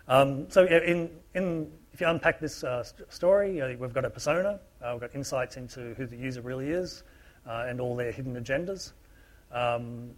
Um, 0.07 0.50
so 0.50 0.65
in, 0.65 1.10
in, 1.33 1.72
if 1.93 2.01
you 2.01 2.07
unpack 2.07 2.39
this 2.39 2.63
uh, 2.63 2.83
st- 2.83 3.12
story, 3.12 3.62
uh, 3.62 3.69
we've 3.77 3.93
got 3.93 4.03
a 4.03 4.10
persona, 4.10 4.60
uh, 4.81 4.89
we've 4.91 5.01
got 5.01 5.15
insights 5.15 5.55
into 5.57 5.93
who 5.93 6.05
the 6.05 6.17
user 6.17 6.41
really 6.41 6.69
is 6.69 7.03
uh, 7.48 7.65
and 7.67 7.79
all 7.79 7.95
their 7.95 8.12
hidden 8.12 8.36
agendas. 8.36 8.91
Um, 9.51 10.12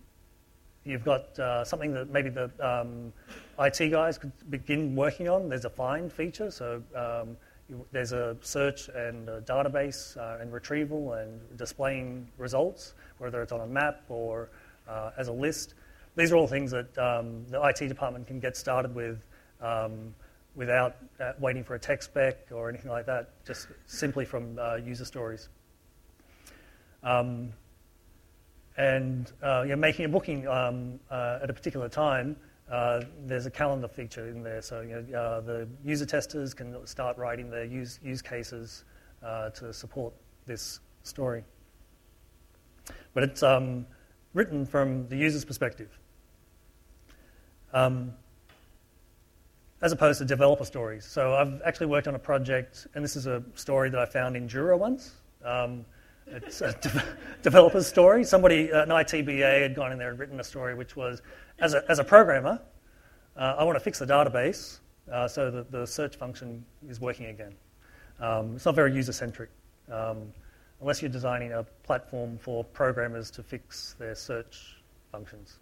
you've 0.85 1.03
got 1.03 1.37
uh, 1.37 1.63
something 1.63 1.93
that 1.93 2.09
maybe 2.09 2.29
the 2.29 2.49
um, 2.59 3.13
IT 3.59 3.91
guys 3.91 4.17
could 4.17 4.31
begin 4.49 4.95
working 4.95 5.29
on. 5.29 5.49
There's 5.49 5.65
a 5.65 5.69
find 5.69 6.11
feature, 6.11 6.49
so 6.49 6.81
um, 6.95 7.37
you, 7.69 7.85
there's 7.91 8.11
a 8.11 8.37
search 8.41 8.89
and 8.89 9.29
a 9.29 9.41
database 9.41 10.17
uh, 10.17 10.41
and 10.41 10.51
retrieval 10.51 11.13
and 11.13 11.39
displaying 11.57 12.27
results, 12.37 12.95
whether 13.19 13.41
it's 13.43 13.51
on 13.51 13.61
a 13.61 13.67
map 13.67 14.01
or 14.09 14.49
as 15.17 15.27
a 15.27 15.33
list. 15.33 15.73
These 16.15 16.31
are 16.31 16.37
all 16.37 16.47
things 16.47 16.71
that 16.71 16.97
um, 16.97 17.45
the 17.49 17.61
IT 17.61 17.87
department 17.87 18.25
can 18.25 18.39
get 18.39 18.55
started 18.55 18.95
with 18.95 19.19
um, 19.61 20.13
without 20.55 20.95
uh, 21.19 21.33
waiting 21.39 21.63
for 21.63 21.75
a 21.75 21.79
tech 21.79 22.01
spec 22.01 22.47
or 22.51 22.69
anything 22.69 22.91
like 22.91 23.05
that, 23.05 23.45
just 23.45 23.67
simply 23.85 24.25
from 24.25 24.57
uh, 24.57 24.75
user 24.75 25.05
stories. 25.05 25.49
Um, 27.03 27.53
and 28.77 29.31
uh, 29.43 29.63
you're 29.67 29.77
making 29.77 30.05
a 30.05 30.09
booking 30.09 30.47
um, 30.47 30.99
uh, 31.09 31.39
at 31.43 31.49
a 31.49 31.53
particular 31.53 31.87
time. 31.87 32.35
Uh, 32.69 33.01
there's 33.25 33.45
a 33.45 33.51
calendar 33.51 33.87
feature 33.87 34.27
in 34.27 34.41
there, 34.41 34.61
so 34.61 34.81
you 34.81 35.05
know, 35.09 35.19
uh, 35.19 35.41
the 35.41 35.67
user 35.83 36.05
testers 36.05 36.53
can 36.53 36.85
start 36.87 37.17
writing 37.17 37.49
their 37.49 37.63
use, 37.63 37.99
use 38.03 38.21
cases 38.21 38.83
to 39.53 39.73
support 39.73 40.13
this 40.45 40.79
story. 41.03 41.43
But 43.13 43.23
it's 43.23 43.43
um, 43.43 43.85
written 44.33 44.65
from 44.65 45.07
the 45.07 45.15
user's 45.15 45.45
perspective. 45.45 45.97
Um, 47.73 48.13
as 49.85 49.91
opposed 49.91 50.17
to 50.17 50.25
developer 50.25 50.65
stories. 50.65 51.05
So 51.05 51.35
I've 51.35 51.61
actually 51.63 51.85
worked 51.85 52.07
on 52.07 52.15
a 52.15 52.19
project, 52.19 52.87
and 52.95 53.05
this 53.05 53.15
is 53.15 53.27
a 53.27 53.43
story 53.53 53.91
that 53.91 53.99
I 53.99 54.05
found 54.07 54.35
in 54.35 54.49
Jira 54.49 54.79
once. 54.79 55.11
Um, 55.43 55.85
it's 56.25 56.61
a 56.61 56.73
de- 56.81 57.03
developer's 57.43 57.85
story. 57.85 58.23
Somebody, 58.23 58.71
an 58.71 58.89
ITBA, 58.89 59.61
had 59.61 59.75
gone 59.75 59.91
in 59.91 59.99
there 59.99 60.09
and 60.09 60.17
written 60.17 60.39
a 60.39 60.43
story 60.43 60.73
which 60.73 60.95
was, 60.95 61.21
as 61.59 61.75
a, 61.75 61.83
as 61.87 61.99
a 61.99 62.03
programmer, 62.03 62.59
uh, 63.37 63.57
I 63.59 63.63
want 63.63 63.75
to 63.75 63.79
fix 63.79 63.99
the 63.99 64.07
database 64.07 64.79
uh, 65.11 65.27
so 65.27 65.51
that 65.51 65.71
the 65.71 65.85
search 65.85 66.15
function 66.15 66.65
is 66.89 66.99
working 66.99 67.27
again. 67.27 67.53
Um, 68.19 68.55
it's 68.55 68.65
not 68.65 68.73
very 68.73 68.91
user-centric, 68.91 69.51
um, 69.91 70.33
unless 70.81 70.99
you're 71.03 71.11
designing 71.11 71.51
a 71.51 71.61
platform 71.83 72.39
for 72.39 72.63
programmers 72.63 73.29
to 73.29 73.43
fix 73.43 73.95
their 73.99 74.15
search 74.15 74.77
functions. 75.11 75.59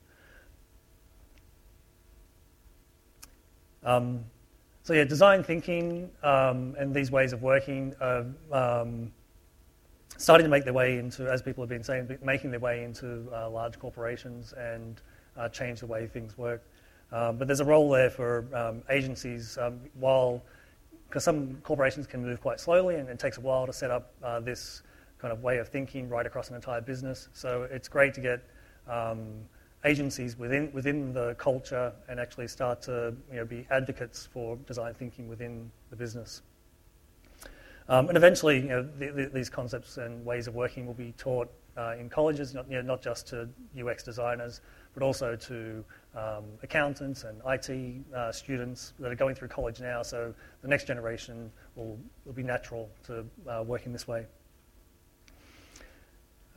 Um, 3.85 4.23
so 4.83 4.93
yeah, 4.93 5.05
design 5.05 5.43
thinking 5.43 6.09
um, 6.23 6.75
and 6.77 6.93
these 6.93 7.09
ways 7.09 7.31
of 7.31 7.41
working 7.41 7.95
are 8.01 8.25
um, 8.51 9.11
starting 10.17 10.43
to 10.43 10.49
make 10.49 10.65
their 10.65 10.73
way 10.73 10.97
into, 10.97 11.29
as 11.31 11.41
people 11.41 11.63
have 11.63 11.69
been 11.69 11.83
saying, 11.83 12.17
making 12.21 12.51
their 12.51 12.59
way 12.59 12.83
into 12.83 13.27
uh, 13.33 13.49
large 13.49 13.79
corporations 13.79 14.53
and 14.53 15.01
uh, 15.37 15.47
change 15.49 15.79
the 15.79 15.85
way 15.87 16.07
things 16.07 16.37
work. 16.37 16.61
Um, 17.11 17.37
but 17.37 17.47
there's 17.47 17.59
a 17.59 17.65
role 17.65 17.89
there 17.89 18.09
for 18.09 18.45
um, 18.53 18.81
agencies 18.89 19.57
um, 19.57 19.79
while, 19.93 20.41
because 21.07 21.23
some 21.23 21.55
corporations 21.63 22.07
can 22.07 22.21
move 22.21 22.41
quite 22.41 22.59
slowly 22.59 22.95
and 22.95 23.07
it 23.07 23.19
takes 23.19 23.37
a 23.37 23.41
while 23.41 23.65
to 23.65 23.73
set 23.73 23.91
up 23.91 24.11
uh, 24.23 24.39
this 24.39 24.81
kind 25.19 25.31
of 25.31 25.41
way 25.43 25.59
of 25.59 25.69
thinking 25.69 26.09
right 26.09 26.25
across 26.25 26.49
an 26.49 26.55
entire 26.55 26.81
business. 26.81 27.29
So 27.33 27.67
it's 27.71 27.87
great 27.87 28.13
to 28.15 28.21
get 28.21 28.41
agencies 29.85 30.37
within, 30.37 30.71
within 30.73 31.13
the 31.13 31.35
culture 31.35 31.91
and 32.07 32.19
actually 32.19 32.47
start 32.47 32.81
to 32.83 33.13
you 33.31 33.37
know, 33.37 33.45
be 33.45 33.67
advocates 33.69 34.27
for 34.31 34.55
design 34.67 34.93
thinking 34.93 35.27
within 35.27 35.69
the 35.89 35.95
business. 35.95 36.41
Um, 37.89 38.07
and 38.07 38.15
eventually, 38.15 38.57
you 38.57 38.69
know, 38.69 38.83
the, 38.97 39.09
the, 39.09 39.25
these 39.33 39.49
concepts 39.49 39.97
and 39.97 40.25
ways 40.25 40.47
of 40.47 40.55
working 40.55 40.85
will 40.85 40.93
be 40.93 41.13
taught 41.17 41.51
uh, 41.75 41.95
in 41.99 42.09
colleges, 42.09 42.53
not, 42.53 42.69
you 42.69 42.75
know, 42.75 42.81
not 42.81 43.01
just 43.01 43.27
to 43.29 43.49
UX 43.77 44.03
designers, 44.03 44.61
but 44.93 45.03
also 45.03 45.35
to 45.35 45.83
um, 46.15 46.45
accountants 46.61 47.23
and 47.23 47.41
IT 47.47 48.05
uh, 48.15 48.31
students 48.31 48.93
that 48.99 49.11
are 49.11 49.15
going 49.15 49.35
through 49.35 49.47
college 49.47 49.81
now. 49.81 50.01
So 50.01 50.33
the 50.61 50.67
next 50.67 50.85
generation 50.85 51.51
will, 51.75 51.97
will 52.25 52.33
be 52.33 52.43
natural 52.43 52.89
to 53.07 53.25
uh, 53.49 53.63
work 53.63 53.85
in 53.85 53.91
this 53.91 54.07
way. 54.07 54.25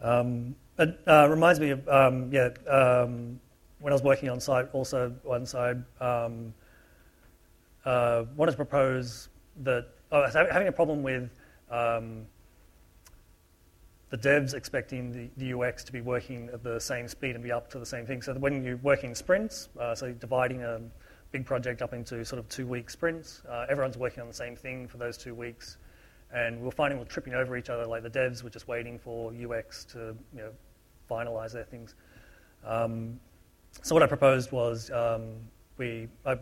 Um, 0.02 0.54
it 0.78 0.98
uh, 1.06 1.26
reminds 1.28 1.58
me 1.60 1.70
of, 1.70 1.88
um, 1.88 2.30
yeah, 2.32 2.50
um, 2.68 3.40
when 3.80 3.92
I 3.92 3.94
was 3.94 4.02
working 4.02 4.28
on 4.28 4.40
site, 4.40 4.68
also 4.72 5.14
one 5.22 5.46
side, 5.46 5.82
um, 6.00 6.52
uh, 7.84 8.24
wanted 8.36 8.52
to 8.52 8.56
propose 8.56 9.28
that 9.62 9.88
I 10.12 10.20
was 10.20 10.34
having 10.34 10.68
a 10.68 10.72
problem 10.72 11.02
with 11.02 11.30
um, 11.70 12.26
the 14.10 14.18
devs 14.18 14.54
expecting 14.54 15.12
the, 15.12 15.28
the, 15.36 15.58
UX 15.58 15.82
to 15.84 15.92
be 15.92 16.00
working 16.00 16.48
at 16.52 16.62
the 16.62 16.80
same 16.80 17.08
speed 17.08 17.34
and 17.34 17.42
be 17.42 17.50
up 17.50 17.70
to 17.70 17.78
the 17.78 17.86
same 17.86 18.06
thing. 18.06 18.22
So 18.22 18.34
when 18.34 18.64
you're 18.64 18.76
working 18.78 19.14
sprints, 19.14 19.68
uh, 19.80 19.94
so 19.94 20.12
dividing 20.12 20.62
a 20.62 20.80
big 21.32 21.44
project 21.44 21.82
up 21.82 21.92
into 21.92 22.24
sort 22.24 22.38
of 22.38 22.48
two-week 22.48 22.88
sprints, 22.90 23.42
uh, 23.48 23.66
everyone's 23.68 23.96
working 23.96 24.20
on 24.20 24.28
the 24.28 24.34
same 24.34 24.56
thing 24.56 24.86
for 24.86 24.98
those 24.98 25.16
two 25.16 25.34
weeks 25.34 25.78
and 26.36 26.60
we 26.60 26.68
are 26.68 26.70
finding 26.70 26.98
we're 26.98 27.06
tripping 27.06 27.34
over 27.34 27.56
each 27.56 27.70
other. 27.70 27.86
Like 27.86 28.02
the 28.02 28.10
devs 28.10 28.42
were 28.42 28.50
just 28.50 28.68
waiting 28.68 28.98
for 28.98 29.32
UX 29.32 29.84
to 29.86 30.14
you 30.34 30.42
know, 30.42 30.50
finalize 31.10 31.52
their 31.52 31.64
things. 31.64 31.94
Um, 32.64 33.18
so 33.82 33.94
what 33.94 34.02
I 34.02 34.06
proposed 34.06 34.52
was 34.52 34.90
um, 34.90 35.34
we 35.78 36.08
I 36.26 36.38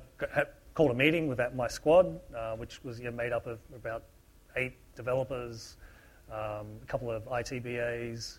called 0.74 0.90
a 0.90 0.94
meeting 0.94 1.28
with 1.28 1.40
my 1.54 1.68
squad, 1.68 2.20
uh, 2.36 2.56
which 2.56 2.82
was 2.82 2.98
you 2.98 3.04
know, 3.04 3.12
made 3.12 3.32
up 3.32 3.46
of 3.46 3.60
about 3.74 4.02
eight 4.56 4.74
developers, 4.96 5.76
um, 6.30 6.66
a 6.82 6.86
couple 6.86 7.10
of 7.10 7.24
ITBAs, 7.26 8.38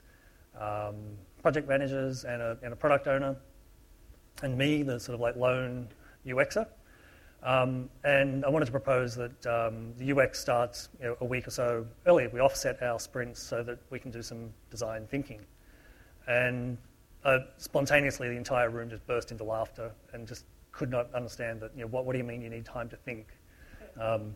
um, 0.59 0.95
project 1.41 1.69
managers, 1.69 2.25
and 2.25 2.41
a, 2.41 2.57
and 2.63 2.73
a 2.73 2.75
product 2.75 3.07
owner, 3.07 3.37
and 4.43 4.57
me, 4.57 4.83
the 4.83 4.99
sort 4.99 5.13
of 5.13 5.21
like 5.21 5.37
lone 5.37 5.87
UXer. 6.27 6.67
Um, 7.43 7.89
and 8.03 8.43
I 8.43 8.49
wanted 8.49 8.65
to 8.65 8.71
propose 8.71 9.15
that 9.15 9.45
um, 9.45 9.93
the 9.97 10.11
UX 10.11 10.39
starts 10.39 10.89
you 10.99 11.07
know, 11.07 11.17
a 11.21 11.25
week 11.25 11.47
or 11.47 11.51
so 11.51 11.85
earlier. 12.07 12.29
We 12.29 12.39
offset 12.39 12.81
our 12.81 12.99
sprints 12.99 13.41
so 13.41 13.61
that 13.63 13.77
we 13.91 13.99
can 13.99 14.09
do 14.09 14.21
some 14.21 14.51
design 14.71 15.05
thinking. 15.09 15.41
And 16.27 16.77
uh, 17.23 17.39
spontaneously, 17.57 18.29
the 18.29 18.35
entire 18.35 18.69
room 18.69 18.89
just 18.89 19.05
burst 19.05 19.31
into 19.31 19.43
laughter 19.43 19.91
and 20.13 20.27
just 20.27 20.45
could 20.71 20.89
not 20.89 21.13
understand 21.13 21.61
that. 21.61 21.71
You 21.75 21.81
know, 21.81 21.87
what, 21.87 22.05
what 22.05 22.13
do 22.13 22.17
you 22.17 22.23
mean 22.23 22.41
you 22.41 22.49
need 22.49 22.65
time 22.65 22.89
to 22.89 22.95
think? 22.95 23.27
Um, 23.99 24.33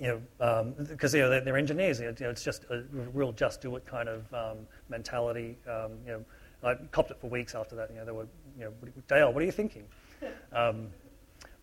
you 0.00 0.08
know, 0.08 0.72
because 0.88 1.14
um, 1.14 1.18
you 1.18 1.24
know, 1.24 1.30
they're, 1.30 1.40
they're 1.40 1.56
engineers. 1.56 2.00
You 2.00 2.14
know, 2.18 2.30
it's 2.30 2.42
just 2.42 2.64
a 2.70 2.82
real 3.12 3.32
just 3.32 3.60
do 3.60 3.74
it 3.76 3.86
kind 3.86 4.08
of 4.08 4.32
um, 4.34 4.58
mentality. 4.88 5.56
Um, 5.68 5.92
you 6.04 6.12
know, 6.12 6.24
I 6.64 6.74
copped 6.90 7.10
it 7.10 7.20
for 7.20 7.28
weeks 7.28 7.54
after 7.54 7.76
that. 7.76 7.90
You 7.90 7.96
know, 7.96 8.04
they 8.04 8.12
were, 8.12 8.26
you 8.58 8.64
know, 8.64 8.72
Dale, 9.06 9.32
what 9.32 9.42
are 9.42 9.46
you 9.46 9.52
thinking? 9.52 9.84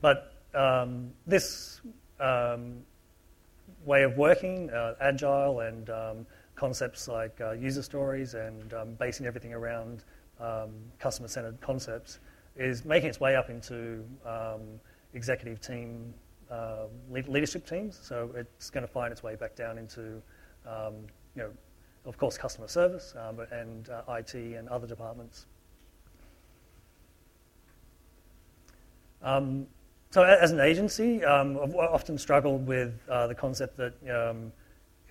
Um, 0.04 0.18
but 0.18 0.34
um, 0.54 1.12
this 1.26 1.82
um, 2.20 2.84
way 3.86 4.04
of 4.04 4.18
working, 4.18 4.70
uh, 4.70 4.96
agile, 5.02 5.62
and 5.62 6.26
concepts 6.56 7.08
like 7.08 7.40
uh, 7.42 7.52
user 7.52 7.82
stories 7.82 8.36
and 8.36 8.74
basing 9.00 9.26
everything 9.26 9.54
around 9.54 10.04
customer-centered 11.00 11.60
concepts 11.62 12.20
is 12.56 12.84
making 12.86 13.10
its 13.10 13.20
way 13.20 13.36
up 13.36 13.50
into 13.50 14.04
executive 15.14 15.60
team 15.62 16.14
uh, 16.52 16.88
leadership 17.10 17.68
teams. 17.68 17.98
So 18.02 18.30
it's 18.36 18.70
going 18.70 18.86
to 18.86 18.92
find 18.92 19.12
its 19.12 19.24
way 19.24 19.36
back 19.36 19.56
down 19.56 19.78
into, 19.78 20.22
um, 20.68 20.96
you 21.36 21.44
know, 21.44 21.50
of 22.06 22.18
course, 22.18 22.38
customer 22.38 22.68
service 22.68 23.14
um, 23.16 23.40
and 23.52 23.90
uh, 23.90 24.02
IT 24.16 24.34
and 24.34 24.68
other 24.70 24.88
departments. 24.88 25.46
Um, 29.22 29.68
so 30.12 30.24
as 30.24 30.52
an 30.52 30.60
agency, 30.60 31.24
um, 31.24 31.58
I've 31.62 31.74
often 31.76 32.18
struggled 32.18 32.68
with 32.68 32.94
uh, 33.10 33.28
the 33.28 33.36
concept 33.36 33.78
that 33.78 33.94
um, 34.10 34.52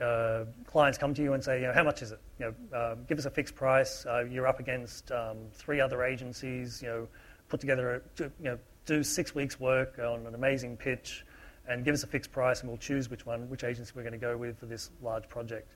uh, 0.01 0.45
clients 0.67 0.99
come 0.99 1.15
to 1.15 1.23
you 1.23 1.33
and 1.33 1.43
say, 1.43 1.61
you 1.61 1.67
know, 1.67 1.73
how 1.73 1.83
much 1.83 2.03
is 2.03 2.13
it? 2.13 2.21
You 2.39 2.47
know, 2.47 2.79
uh, 2.79 2.95
give 3.09 3.19
us 3.19 3.25
a 3.25 3.31
fixed 3.31 3.55
price. 3.55 4.05
Uh, 4.07 4.25
you're 4.25 4.47
up 4.47 4.61
against 4.61 5.11
um, 5.11 5.39
three 5.53 5.81
other 5.81 6.05
agencies. 6.05 6.83
You 6.83 6.89
know, 6.89 7.09
put 7.49 7.61
together, 7.61 8.03
a, 8.19 8.23
you 8.23 8.31
know, 8.41 8.59
do 8.85 9.03
six 9.03 9.35
weeks' 9.35 9.59
work 9.59 9.99
on 9.99 10.27
an 10.27 10.35
amazing 10.35 10.77
pitch 10.77 11.25
and 11.67 11.85
give 11.85 11.95
us 11.95 12.03
a 12.03 12.07
fixed 12.07 12.33
price, 12.33 12.61
and 12.61 12.69
we'll 12.69 12.79
choose 12.79 13.09
which 13.09 13.25
one, 13.25 13.49
which 13.49 13.65
agency 13.65 13.93
we're 13.95 14.03
going 14.03 14.13
to 14.13 14.19
go 14.19 14.37
with 14.37 14.59
for 14.59 14.67
this 14.67 14.91
large 15.03 15.29
project. 15.29 15.73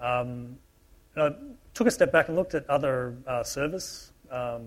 Um, 0.00 0.58
I 1.16 1.30
took 1.74 1.86
a 1.86 1.90
step 1.90 2.12
back 2.12 2.28
and 2.28 2.36
looked 2.36 2.54
at 2.54 2.68
other 2.68 3.16
uh, 3.26 3.42
service 3.42 4.12
um, 4.30 4.64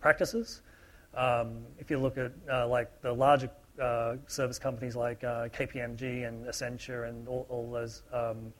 practices. 0.00 0.62
Um, 1.14 1.64
if 1.78 1.90
you 1.90 1.98
look 1.98 2.18
at 2.18 2.32
uh, 2.50 2.68
like 2.68 3.00
the 3.02 3.12
larger 3.12 3.50
uh, 3.80 4.16
service 4.26 4.58
companies 4.58 4.96
like 4.96 5.24
uh, 5.24 5.48
KPMG 5.48 6.26
and 6.26 6.46
Accenture 6.46 7.08
and 7.08 7.26
all, 7.28 7.46
all 7.48 7.70
those 7.70 8.02
um, 8.12 8.52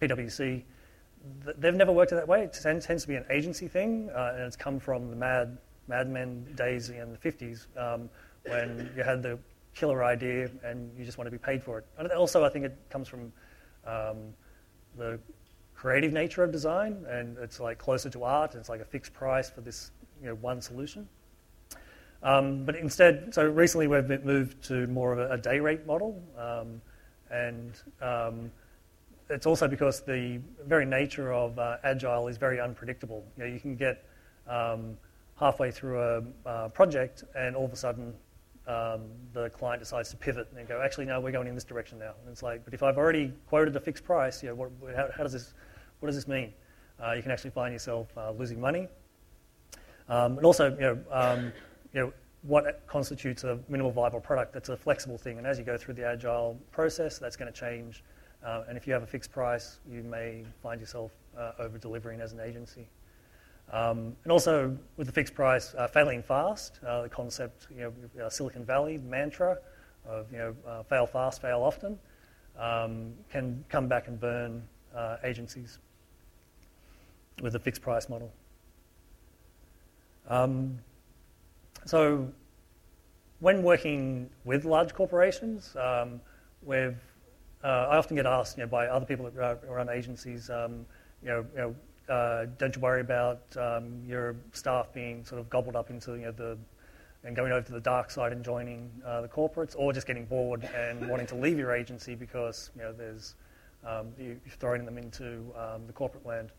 PwC, 0.00 0.62
they've 1.58 1.74
never 1.74 1.92
worked 1.92 2.12
it 2.12 2.16
that 2.16 2.28
way. 2.28 2.44
It 2.44 2.58
tends, 2.60 2.86
tends 2.86 3.02
to 3.02 3.08
be 3.08 3.16
an 3.16 3.24
agency 3.30 3.68
thing, 3.68 4.10
uh, 4.14 4.32
and 4.34 4.42
it's 4.42 4.56
come 4.56 4.78
from 4.78 5.10
the 5.10 5.16
Mad 5.16 5.58
Mad 5.88 6.08
Men 6.08 6.46
days 6.54 6.90
in 6.90 7.12
the 7.12 7.18
50s 7.18 7.66
um, 7.76 8.08
when 8.46 8.90
you 8.96 9.02
had 9.02 9.22
the 9.22 9.38
killer 9.74 10.04
idea 10.04 10.50
and 10.64 10.90
you 10.98 11.04
just 11.04 11.18
want 11.18 11.26
to 11.26 11.30
be 11.30 11.38
paid 11.38 11.62
for 11.62 11.78
it. 11.78 11.86
And 11.98 12.10
also, 12.12 12.44
I 12.44 12.48
think 12.48 12.64
it 12.64 12.76
comes 12.90 13.08
from 13.08 13.32
um, 13.86 14.18
the 14.96 15.18
creative 15.74 16.12
nature 16.12 16.44
of 16.44 16.52
design, 16.52 17.04
and 17.08 17.36
it's 17.38 17.58
like 17.58 17.78
closer 17.78 18.08
to 18.10 18.24
art, 18.24 18.52
and 18.52 18.60
it's 18.60 18.68
like 18.68 18.80
a 18.80 18.84
fixed 18.84 19.12
price 19.12 19.50
for 19.50 19.60
this 19.60 19.90
you 20.20 20.28
know, 20.28 20.34
one 20.36 20.60
solution. 20.60 21.08
Um, 22.22 22.64
but 22.64 22.76
instead, 22.76 23.34
so 23.34 23.48
recently 23.48 23.88
we've 23.88 24.24
moved 24.24 24.62
to 24.64 24.86
more 24.86 25.12
of 25.12 25.18
a, 25.18 25.34
a 25.34 25.38
day 25.38 25.58
rate 25.58 25.86
model, 25.86 26.22
um, 26.38 26.80
and 27.30 27.72
um, 28.00 28.50
it's 29.28 29.46
also 29.46 29.66
because 29.66 30.02
the 30.02 30.40
very 30.66 30.84
nature 30.84 31.32
of 31.32 31.58
uh, 31.58 31.78
agile 31.82 32.28
is 32.28 32.36
very 32.36 32.60
unpredictable. 32.60 33.24
You 33.36 33.44
know, 33.44 33.50
you 33.50 33.58
can 33.58 33.74
get 33.74 34.04
um, 34.48 34.96
halfway 35.36 35.70
through 35.70 36.00
a 36.00 36.48
uh, 36.48 36.68
project, 36.68 37.24
and 37.34 37.56
all 37.56 37.64
of 37.64 37.72
a 37.72 37.76
sudden 37.76 38.14
um, 38.68 39.02
the 39.32 39.50
client 39.50 39.80
decides 39.80 40.10
to 40.10 40.16
pivot 40.16 40.46
and 40.56 40.68
go, 40.68 40.80
actually, 40.80 41.06
no, 41.06 41.20
we're 41.20 41.32
going 41.32 41.48
in 41.48 41.54
this 41.54 41.64
direction 41.64 41.98
now. 41.98 42.12
And 42.22 42.30
it's 42.30 42.42
like, 42.42 42.64
but 42.64 42.74
if 42.74 42.82
I've 42.82 42.98
already 42.98 43.32
quoted 43.48 43.74
a 43.74 43.80
fixed 43.80 44.04
price, 44.04 44.42
you 44.42 44.50
know, 44.50 44.54
what, 44.54 44.70
how, 44.94 45.08
how 45.16 45.22
does 45.24 45.32
this, 45.32 45.54
what 45.98 46.06
does 46.06 46.16
this 46.16 46.28
mean? 46.28 46.52
Uh, 47.02 47.12
you 47.12 47.22
can 47.22 47.32
actually 47.32 47.50
find 47.50 47.72
yourself 47.72 48.06
uh, 48.16 48.30
losing 48.30 48.60
money. 48.60 48.86
Um, 50.08 50.36
and 50.36 50.46
also, 50.46 50.70
you 50.74 50.80
know, 50.80 51.52
you 51.92 52.00
know, 52.00 52.12
what 52.42 52.84
constitutes 52.86 53.44
a 53.44 53.58
minimal 53.68 53.92
viable 53.92 54.20
product? 54.20 54.52
That's 54.52 54.68
a 54.68 54.76
flexible 54.76 55.18
thing, 55.18 55.38
and 55.38 55.46
as 55.46 55.58
you 55.58 55.64
go 55.64 55.76
through 55.76 55.94
the 55.94 56.06
agile 56.06 56.58
process, 56.72 57.18
that's 57.18 57.36
going 57.36 57.52
to 57.52 57.58
change. 57.58 58.02
Uh, 58.44 58.64
and 58.68 58.76
if 58.76 58.86
you 58.86 58.92
have 58.92 59.02
a 59.02 59.06
fixed 59.06 59.30
price, 59.30 59.78
you 59.88 60.02
may 60.02 60.44
find 60.62 60.80
yourself 60.80 61.12
uh, 61.38 61.52
over 61.60 61.78
delivering 61.78 62.20
as 62.20 62.32
an 62.32 62.40
agency. 62.40 62.88
Um, 63.72 64.16
and 64.24 64.32
also 64.32 64.76
with 64.96 65.06
the 65.06 65.12
fixed 65.12 65.34
price, 65.34 65.74
uh, 65.78 65.86
failing 65.86 66.22
fast, 66.22 66.80
uh, 66.86 67.02
the 67.02 67.08
concept, 67.08 67.68
you 67.70 67.92
know, 68.16 68.24
uh, 68.24 68.28
Silicon 68.28 68.64
Valley 68.64 68.98
mantra 68.98 69.58
of 70.04 70.30
you 70.32 70.38
know, 70.38 70.56
uh, 70.66 70.82
fail 70.82 71.06
fast, 71.06 71.40
fail 71.40 71.62
often, 71.62 71.98
um, 72.58 73.12
can 73.30 73.64
come 73.68 73.86
back 73.86 74.08
and 74.08 74.20
burn 74.20 74.62
agencies 75.24 75.78
with 77.40 77.54
a 77.54 77.58
fixed 77.58 77.80
price 77.80 78.10
model. 78.10 78.30
Um, 80.28 80.78
so 81.84 82.28
when 83.40 83.62
working 83.62 84.30
with 84.44 84.64
large 84.64 84.94
corporations, 84.94 85.74
um, 85.76 86.20
uh, 86.68 86.86
I 87.66 87.96
often 87.96 88.16
get 88.16 88.26
asked 88.26 88.56
you 88.56 88.64
know, 88.64 88.68
by 88.68 88.86
other 88.86 89.06
people 89.06 89.28
that 89.30 89.60
run 89.68 89.88
agencies, 89.88 90.50
um, 90.50 90.86
you 91.22 91.28
know, 91.28 91.46
you 91.54 91.58
know 91.58 91.74
uh, 92.08 92.46
don't 92.58 92.74
you 92.74 92.82
worry 92.82 93.00
about 93.00 93.40
um, 93.56 94.02
your 94.06 94.36
staff 94.52 94.92
being 94.92 95.24
sort 95.24 95.40
of 95.40 95.48
gobbled 95.48 95.76
up 95.76 95.90
into 95.90 96.14
you 96.14 96.22
know, 96.22 96.32
the 96.32 96.58
and 97.24 97.36
going 97.36 97.52
over 97.52 97.64
to 97.64 97.72
the 97.72 97.80
dark 97.80 98.10
side 98.10 98.32
and 98.32 98.44
joining 98.44 98.90
uh, 99.06 99.20
the 99.20 99.28
corporates, 99.28 99.74
or 99.76 99.92
just 99.92 100.06
getting 100.06 100.24
bored 100.24 100.68
and 100.74 101.08
wanting 101.08 101.26
to 101.26 101.36
leave 101.36 101.56
your 101.56 101.72
agency 101.72 102.14
because 102.14 102.70
you 102.74 102.82
know 102.82 102.92
there's 102.92 103.36
um, 103.86 104.08
you, 104.18 104.32
are 104.32 104.50
throwing 104.58 104.84
them 104.84 104.98
into 104.98 105.44
um, 105.56 105.86
the 105.86 105.92
corporate 105.92 106.26
land. 106.26 106.50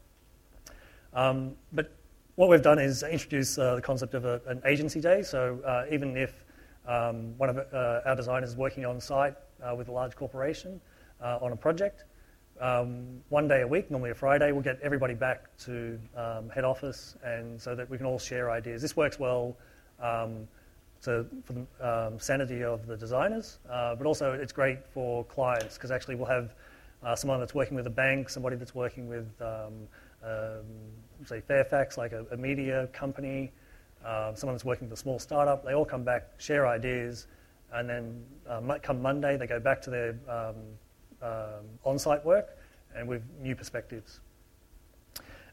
Um, 1.14 1.56
but 1.74 1.92
what 2.36 2.50
we've 2.50 2.64
done 2.64 2.80
is 2.80 3.04
introduce 3.04 3.58
uh, 3.58 3.76
the 3.76 3.82
concept 3.82 4.16
of 4.16 4.26
a, 4.26 4.42
an 4.48 4.62
agency 4.66 5.00
day. 5.00 5.22
So 5.22 5.60
uh, 5.66 5.86
even 5.92 6.18
if 6.18 6.44
um, 6.88 7.38
one 7.38 7.50
of 7.50 7.58
uh, 7.58 8.02
our 8.06 8.16
designers 8.16 8.50
is 8.50 8.56
working 8.56 8.86
on 8.86 9.00
site 9.00 9.36
uh, 9.64 9.76
with 9.76 9.88
a 9.88 9.92
large 9.92 10.16
corporation 10.16 10.82
uh, 11.22 11.38
on 11.42 11.52
a 11.52 11.56
project, 11.56 12.06
um, 12.60 13.22
one 13.30 13.48
day 13.48 13.62
a 13.62 13.68
week, 13.68 13.92
normally 13.92 14.12
a 14.12 14.16
Friday, 14.16 14.52
we'll 14.52 14.64
get 14.64 14.80
everybody 14.82 15.14
back 15.14 15.56
to 15.58 16.00
um, 16.16 16.50
head 16.50 16.64
office 16.64 17.16
and 17.24 17.62
so 17.62 17.76
that 17.76 17.90
we 17.90 17.98
can 17.98 18.06
all 18.06 18.20
share 18.20 18.50
ideas. 18.50 18.82
This 18.82 18.96
works 18.96 19.20
well 19.20 19.56
um, 20.00 20.48
to, 21.04 21.26
for 21.44 21.54
the 21.54 21.66
um, 21.82 22.20
sanity 22.20 22.64
of 22.64 22.88
the 22.88 22.98
designers, 22.98 23.60
uh, 23.70 23.96
but 23.96 24.08
also 24.08 24.34
it's 24.34 24.54
great 24.54 24.86
for 24.88 25.24
clients 25.26 25.76
because 25.76 25.92
actually 25.92 26.16
we'll 26.16 26.28
have 26.28 26.56
someone 27.16 27.40
that's 27.40 27.54
working 27.54 27.76
with 27.76 27.86
a 27.86 27.92
bank, 27.92 28.30
somebody 28.30 28.56
that's 28.56 28.74
working 28.74 29.10
with, 29.10 29.30
um, 29.42 29.74
say, 31.28 31.42
Fairfax, 31.42 31.98
like 31.98 32.12
a, 32.12 32.26
a 32.32 32.38
media 32.38 32.88
company, 32.94 33.52
uh, 34.06 34.34
someone 34.34 34.54
that's 34.56 34.66
working 34.66 34.90
with 34.90 34.98
a 34.98 35.02
small 35.02 35.20
startup. 35.20 35.64
They 35.64 35.74
all 35.74 35.86
come 35.86 36.04
back, 36.04 36.32
share 36.38 36.68
ideas, 36.68 37.28
and 37.74 37.90
then 37.90 38.24
uh, 38.48 38.78
come 38.82 39.02
Monday, 39.02 39.38
they 39.38 39.48
go 39.48 39.60
back 39.60 39.82
to 39.84 39.90
their 39.90 40.16
um, 40.30 40.56
on-site 41.84 42.24
work 42.26 42.58
and 42.96 43.08
with 43.08 43.24
new 43.42 43.56
perspectives. 43.56 44.20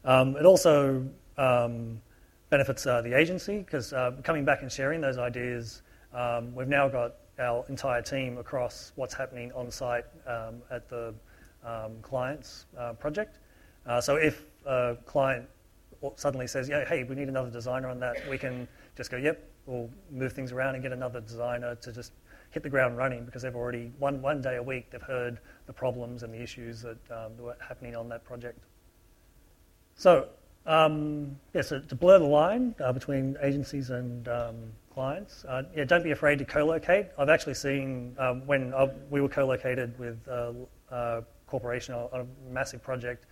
Um, 0.03 0.35
it 0.35 0.45
also 0.45 1.07
um, 1.37 2.01
benefits 2.49 2.85
uh, 2.85 3.01
the 3.01 3.17
agency 3.17 3.59
because 3.59 3.93
uh, 3.93 4.11
coming 4.23 4.45
back 4.45 4.61
and 4.61 4.71
sharing 4.71 5.01
those 5.01 5.17
ideas, 5.17 5.81
um, 6.13 6.53
we've 6.53 6.67
now 6.67 6.87
got 6.87 7.15
our 7.39 7.65
entire 7.69 8.01
team 8.01 8.37
across 8.37 8.91
what's 8.95 9.13
happening 9.13 9.51
on 9.53 9.71
site 9.71 10.05
um, 10.27 10.61
at 10.69 10.89
the 10.89 11.13
um, 11.65 11.93
client's 12.01 12.65
uh, 12.77 12.93
project. 12.93 13.37
So 14.01 14.15
if 14.15 14.45
a 14.65 14.95
client 15.05 15.47
suddenly 16.15 16.47
says, 16.47 16.67
yeah, 16.67 16.85
hey, 16.85 17.03
we 17.03 17.15
need 17.15 17.29
another 17.29 17.49
designer 17.49 17.89
on 17.89 17.99
that, 17.99 18.27
we 18.29 18.37
can 18.37 18.67
just 18.95 19.11
go, 19.11 19.17
yep, 19.17 19.47
we'll 19.65 19.89
move 20.09 20.33
things 20.33 20.51
around 20.51 20.75
and 20.75 20.83
get 20.83 20.91
another 20.91 21.21
designer 21.21 21.75
to 21.75 21.91
just 21.91 22.13
hit 22.49 22.63
the 22.63 22.69
ground 22.69 22.97
running 22.97 23.23
because 23.23 23.41
they've 23.43 23.55
already, 23.55 23.91
one, 23.99 24.21
one 24.21 24.41
day 24.41 24.57
a 24.57 24.63
week, 24.63 24.89
they've 24.91 25.01
heard 25.01 25.39
the 25.67 25.73
problems 25.73 26.23
and 26.23 26.33
the 26.33 26.41
issues 26.41 26.81
that, 26.81 26.97
um, 27.11 27.37
were 27.37 27.55
happening 27.65 27.95
on 27.95 28.09
that 28.09 28.23
project. 28.23 28.59
So, 29.95 30.27
um, 30.65 31.37
yeah, 31.53 31.61
so 31.61 31.79
to 31.79 31.95
blur 31.95 32.19
the 32.19 32.25
line 32.25 32.75
uh, 32.83 32.91
between 32.91 33.37
agencies 33.41 33.89
and 33.89 34.27
um, 34.27 34.55
clients, 34.93 35.45
uh, 35.45 35.63
yeah, 35.75 35.85
don't 35.85 36.03
be 36.03 36.11
afraid 36.11 36.39
to 36.39 36.45
co-locate. 36.45 37.07
I've 37.17 37.29
actually 37.29 37.53
seen 37.53 38.15
um, 38.19 38.45
when 38.45 38.73
I, 38.73 38.89
we 39.09 39.21
were 39.21 39.29
co-located 39.29 39.97
with 39.97 40.19
a 40.27 40.53
uh, 40.91 40.93
uh, 40.93 41.21
corporation 41.47 41.93
on 41.93 42.09
a 42.21 42.51
massive 42.51 42.81
project, 42.81 43.25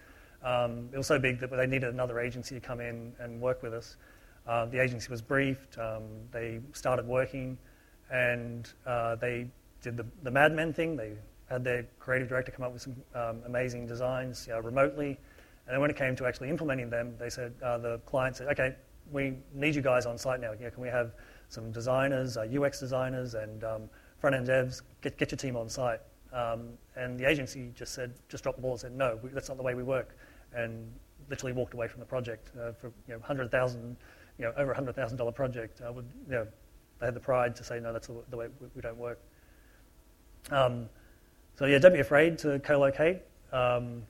um, 0.43 0.89
it 0.93 0.97
was 0.97 1.08
so 1.08 1.19
big 1.19 1.39
that 1.39 1.52
they 1.52 1.67
needed 1.67 1.93
another 1.93 2.19
agency 2.19 2.56
to 2.56 2.62
come 2.62 2.80
in 2.80 3.13
and 3.19 3.41
work 3.41 3.62
with 3.62 3.73
us. 3.73 3.97
Uh, 4.47 4.65
the 4.65 4.82
agency 4.82 5.10
was 5.10 5.21
briefed, 5.21 5.78
um, 5.78 6.04
they 6.32 6.60
started 6.73 7.06
working, 7.06 7.58
and 8.12 8.71
uh, 8.86 9.15
they 9.15 9.47
did 9.82 9.97
the, 9.97 10.06
the 10.23 10.32
Mad 10.32 10.54
Men 10.54 10.73
thing. 10.73 10.95
They 10.95 11.13
had 11.49 11.63
their 11.63 11.86
creative 11.99 12.30
director 12.30 12.52
come 12.52 12.65
up 12.65 12.73
with 12.73 12.82
some 12.82 12.95
um, 13.15 13.41
amazing 13.45 13.86
designs 13.86 14.45
you 14.47 14.54
know, 14.54 14.60
remotely. 14.60 15.17
And 15.67 15.75
then 15.75 15.82
when 15.82 15.89
it 15.89 15.97
came 15.97 16.15
to 16.15 16.25
actually 16.25 16.49
implementing 16.49 16.89
them, 16.89 17.15
they 17.19 17.30
said, 17.30 17.54
uh, 17.63 17.78
the 17.78 17.99
client 18.06 18.36
said, 18.36 18.47
okay, 18.47 18.75
we 19.12 19.36
need 19.54 19.75
you 19.75 19.82
guys 19.82 20.06
on 20.06 20.17
site 20.17 20.39
now. 20.39 20.52
You 20.54 20.65
know, 20.65 20.71
can 20.71 20.82
we 20.82 20.89
have 20.89 21.12
some 21.49 21.71
designers, 21.71 22.38
uh, 22.38 22.47
UX 22.52 22.80
designers, 22.80 23.34
and 23.34 23.63
um, 23.63 23.89
front 24.19 24.36
end 24.36 24.47
devs? 24.47 24.82
Get, 25.02 25.17
get 25.17 25.32
your 25.32 25.38
team 25.38 25.56
on 25.56 25.69
site. 25.69 25.99
Um, 26.34 26.69
and 26.95 27.19
the 27.19 27.28
agency 27.28 27.71
just 27.75 27.93
said, 27.93 28.13
just 28.30 28.43
dropped 28.43 28.58
the 28.58 28.62
ball 28.62 28.71
and 28.71 28.80
said, 28.80 28.95
no, 28.95 29.19
we, 29.21 29.30
that's 29.30 29.49
not 29.49 29.58
the 29.58 29.63
way 29.63 29.73
we 29.73 29.84
work, 29.84 30.15
and 30.54 30.92
literally 31.30 31.54
walked 31.54 31.74
away 31.74 31.88
from 31.88 32.00
the 32.00 32.06
project 32.06 32.52
uh, 32.58 32.72
for 32.72 32.88
you 33.08 33.14
know, 33.14 33.20
hundred 33.20 33.52
thousand, 33.52 33.96
you 34.38 34.46
know, 34.46 34.54
over 34.58 34.72
a 34.72 34.76
hundred 34.76 34.96
thousand 34.96 35.18
dollar 35.18 35.32
project. 35.32 35.82
Uh, 35.82 35.92
would, 35.92 36.06
you 36.28 36.34
know, 36.34 36.48
they 37.00 37.06
had 37.08 37.16
the 37.16 37.20
pride 37.20 37.56
to 37.56 37.64
say, 37.64 37.80
no, 37.80 37.94
that's 37.94 38.08
the, 38.30 38.38
way 38.38 38.48
we, 38.76 38.82
don't 38.82 38.98
work. 38.98 39.20
Um, 40.52 40.90
so 41.58 41.66
yeah, 41.66 41.78
don't 41.80 41.94
be 41.94 42.00
afraid 42.00 42.38
to 42.40 42.60
co-locate. 42.60 43.22
Um, 43.52 44.04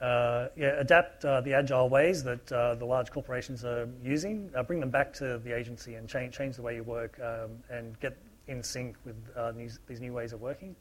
uh, 0.00 0.48
yeah, 0.56 0.80
adapt 0.80 1.24
uh, 1.24 1.40
the 1.42 1.52
agile 1.52 1.88
ways 1.88 2.24
that 2.24 2.50
uh, 2.52 2.74
the 2.74 2.84
large 2.84 3.10
corporations 3.10 3.64
are 3.64 3.88
using, 4.02 4.50
uh, 4.54 4.62
bring 4.62 4.80
them 4.80 4.90
back 4.90 5.12
to 5.12 5.38
the 5.38 5.54
agency 5.54 5.94
and 5.94 6.08
change, 6.08 6.34
change 6.34 6.56
the 6.56 6.62
way 6.62 6.74
you 6.74 6.82
work 6.82 7.20
um, 7.22 7.50
and 7.70 7.98
get 8.00 8.16
in 8.48 8.62
sync 8.62 8.96
with 9.04 9.16
uh, 9.36 9.52
these, 9.52 9.78
these 9.86 10.00
new 10.00 10.12
ways 10.12 10.32
of 10.32 10.40
working. 10.40 10.74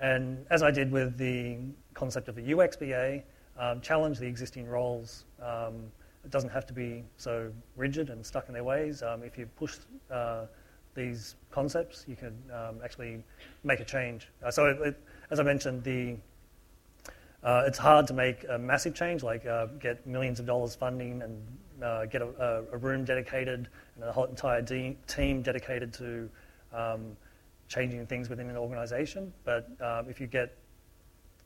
And 0.00 0.44
as 0.50 0.62
I 0.62 0.70
did 0.70 0.90
with 0.90 1.16
the 1.18 1.58
concept 1.94 2.28
of 2.28 2.38
a 2.38 2.58
UX 2.58 2.76
BA, 2.76 3.22
um, 3.58 3.80
challenge 3.80 4.18
the 4.18 4.26
existing 4.26 4.66
roles. 4.66 5.24
Um, 5.42 5.90
it 6.24 6.30
doesn't 6.30 6.50
have 6.50 6.66
to 6.66 6.72
be 6.72 7.04
so 7.16 7.50
rigid 7.76 8.10
and 8.10 8.24
stuck 8.24 8.48
in 8.48 8.54
their 8.54 8.64
ways. 8.64 9.02
Um, 9.02 9.22
if 9.22 9.38
you 9.38 9.46
push 9.56 9.76
uh, 10.10 10.46
these 10.94 11.36
concepts, 11.50 12.04
you 12.08 12.16
can 12.16 12.36
um, 12.52 12.80
actually 12.84 13.22
make 13.64 13.80
a 13.80 13.84
change. 13.84 14.28
so, 14.50 14.66
it, 14.66 14.78
it, 14.80 15.02
as 15.30 15.40
I 15.40 15.42
mentioned, 15.42 15.84
the 15.84 16.16
uh, 17.42 17.62
it's 17.66 17.78
hard 17.78 18.06
to 18.08 18.14
make 18.14 18.44
a 18.48 18.58
massive 18.58 18.94
change, 18.94 19.22
like 19.22 19.46
uh, 19.46 19.66
get 19.78 20.04
millions 20.06 20.40
of 20.40 20.46
dollars 20.46 20.74
funding 20.74 21.22
and 21.22 21.40
uh, 21.82 22.06
get 22.06 22.20
a, 22.20 22.64
a, 22.72 22.76
room 22.76 23.04
dedicated 23.04 23.68
and 23.94 24.04
a 24.04 24.10
whole 24.12 24.24
entire 24.24 24.60
de- 24.60 24.96
team 25.06 25.40
dedicated 25.40 25.92
to 25.92 26.28
um, 26.74 27.16
changing 27.68 28.04
things 28.06 28.28
within 28.28 28.50
an 28.50 28.56
organization. 28.56 29.32
But 29.44 29.70
um, 29.80 30.08
if 30.08 30.20
you 30.20 30.26
get 30.26 30.56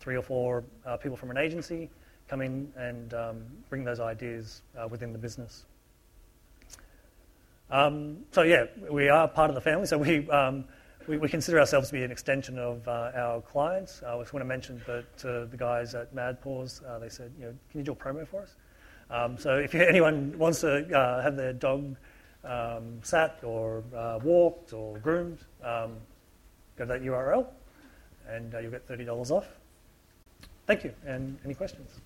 three 0.01 0.17
or 0.17 0.23
four 0.23 0.65
uh, 0.87 0.97
people 0.97 1.17
from 1.17 1.31
an 1.31 1.37
agency, 1.37 1.91
come 2.29 2.41
in 2.41 2.73
and 2.77 3.15
um, 3.15 3.45
bring 3.69 3.85
those 3.85 4.01
ideas 4.01 4.63
uh, 4.79 4.89
within 4.89 5.13
the 5.13 5.19
business. 5.19 5.65
Um, 7.71 8.19
so 8.33 8.43
yeah, 8.43 8.67
we 8.91 9.09
are 9.09 9.27
part 9.27 9.51
of 9.51 9.55
the 9.55 9.61
family. 9.61 9.87
So 9.87 9.99
we 9.99 10.29
um, 10.31 10.65
we, 11.09 11.17
we, 11.17 11.29
consider 11.29 11.59
ourselves 11.59 11.89
to 11.89 11.95
be 11.95 12.05
an 12.05 12.13
extension 12.13 12.59
of 12.59 12.87
uh, 12.87 13.11
our 13.15 13.41
clients. 13.41 14.03
I 14.07 14.17
just 14.19 14.33
want 14.33 14.43
to 14.43 14.49
mention 14.49 14.81
that 14.87 15.19
to 15.19 15.47
the 15.51 15.57
guys 15.57 15.95
at 15.95 16.15
MadPaws, 16.15 16.87
uh, 16.89 16.99
they 16.99 17.09
said, 17.09 17.33
you 17.39 17.47
know, 17.47 17.55
can 17.71 17.81
you 17.81 17.85
do 17.85 17.93
a 17.93 17.97
promo 17.97 18.27
for 18.27 18.43
us? 18.43 18.55
Um, 19.11 19.37
so 19.37 19.57
if 19.57 19.75
anyone 19.75 20.37
wants 20.39 20.61
to 20.61 20.97
uh, 20.97 21.23
have 21.23 21.37
their 21.37 21.53
dog 21.53 21.97
um, 22.45 23.01
sat 23.03 23.41
or 23.43 23.83
uh, 23.97 24.21
walked 24.23 24.73
or 24.73 24.99
groomed, 24.99 25.41
um, 25.63 25.97
go 26.77 26.85
to 26.85 26.87
that 26.87 27.03
URL 27.03 27.47
and 28.29 28.55
uh, 28.55 28.59
you'll 28.59 28.71
get 28.71 28.89
$30 28.89 29.31
off. 29.31 29.47
Thank 30.67 30.85
you. 30.85 30.93
And 31.05 31.39
any 31.45 31.55
questions? 31.55 32.01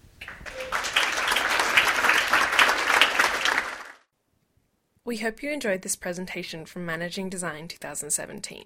We 5.05 5.18
hope 5.18 5.42
you 5.42 5.50
enjoyed 5.50 5.83
this 5.83 5.94
presentation 5.94 6.66
from 6.66 6.85
Managing 6.85 7.31
Design 7.31 7.68
2017. 7.68 8.64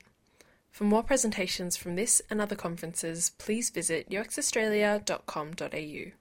For 0.71 0.85
more 0.85 1.03
presentations 1.03 1.77
from 1.77 1.97
this 1.97 2.23
and 2.31 2.41
other 2.41 2.57
conferences, 2.57 3.33
please 3.37 3.69
visit 3.71 4.09
uxaustralia.com.au. 4.09 6.20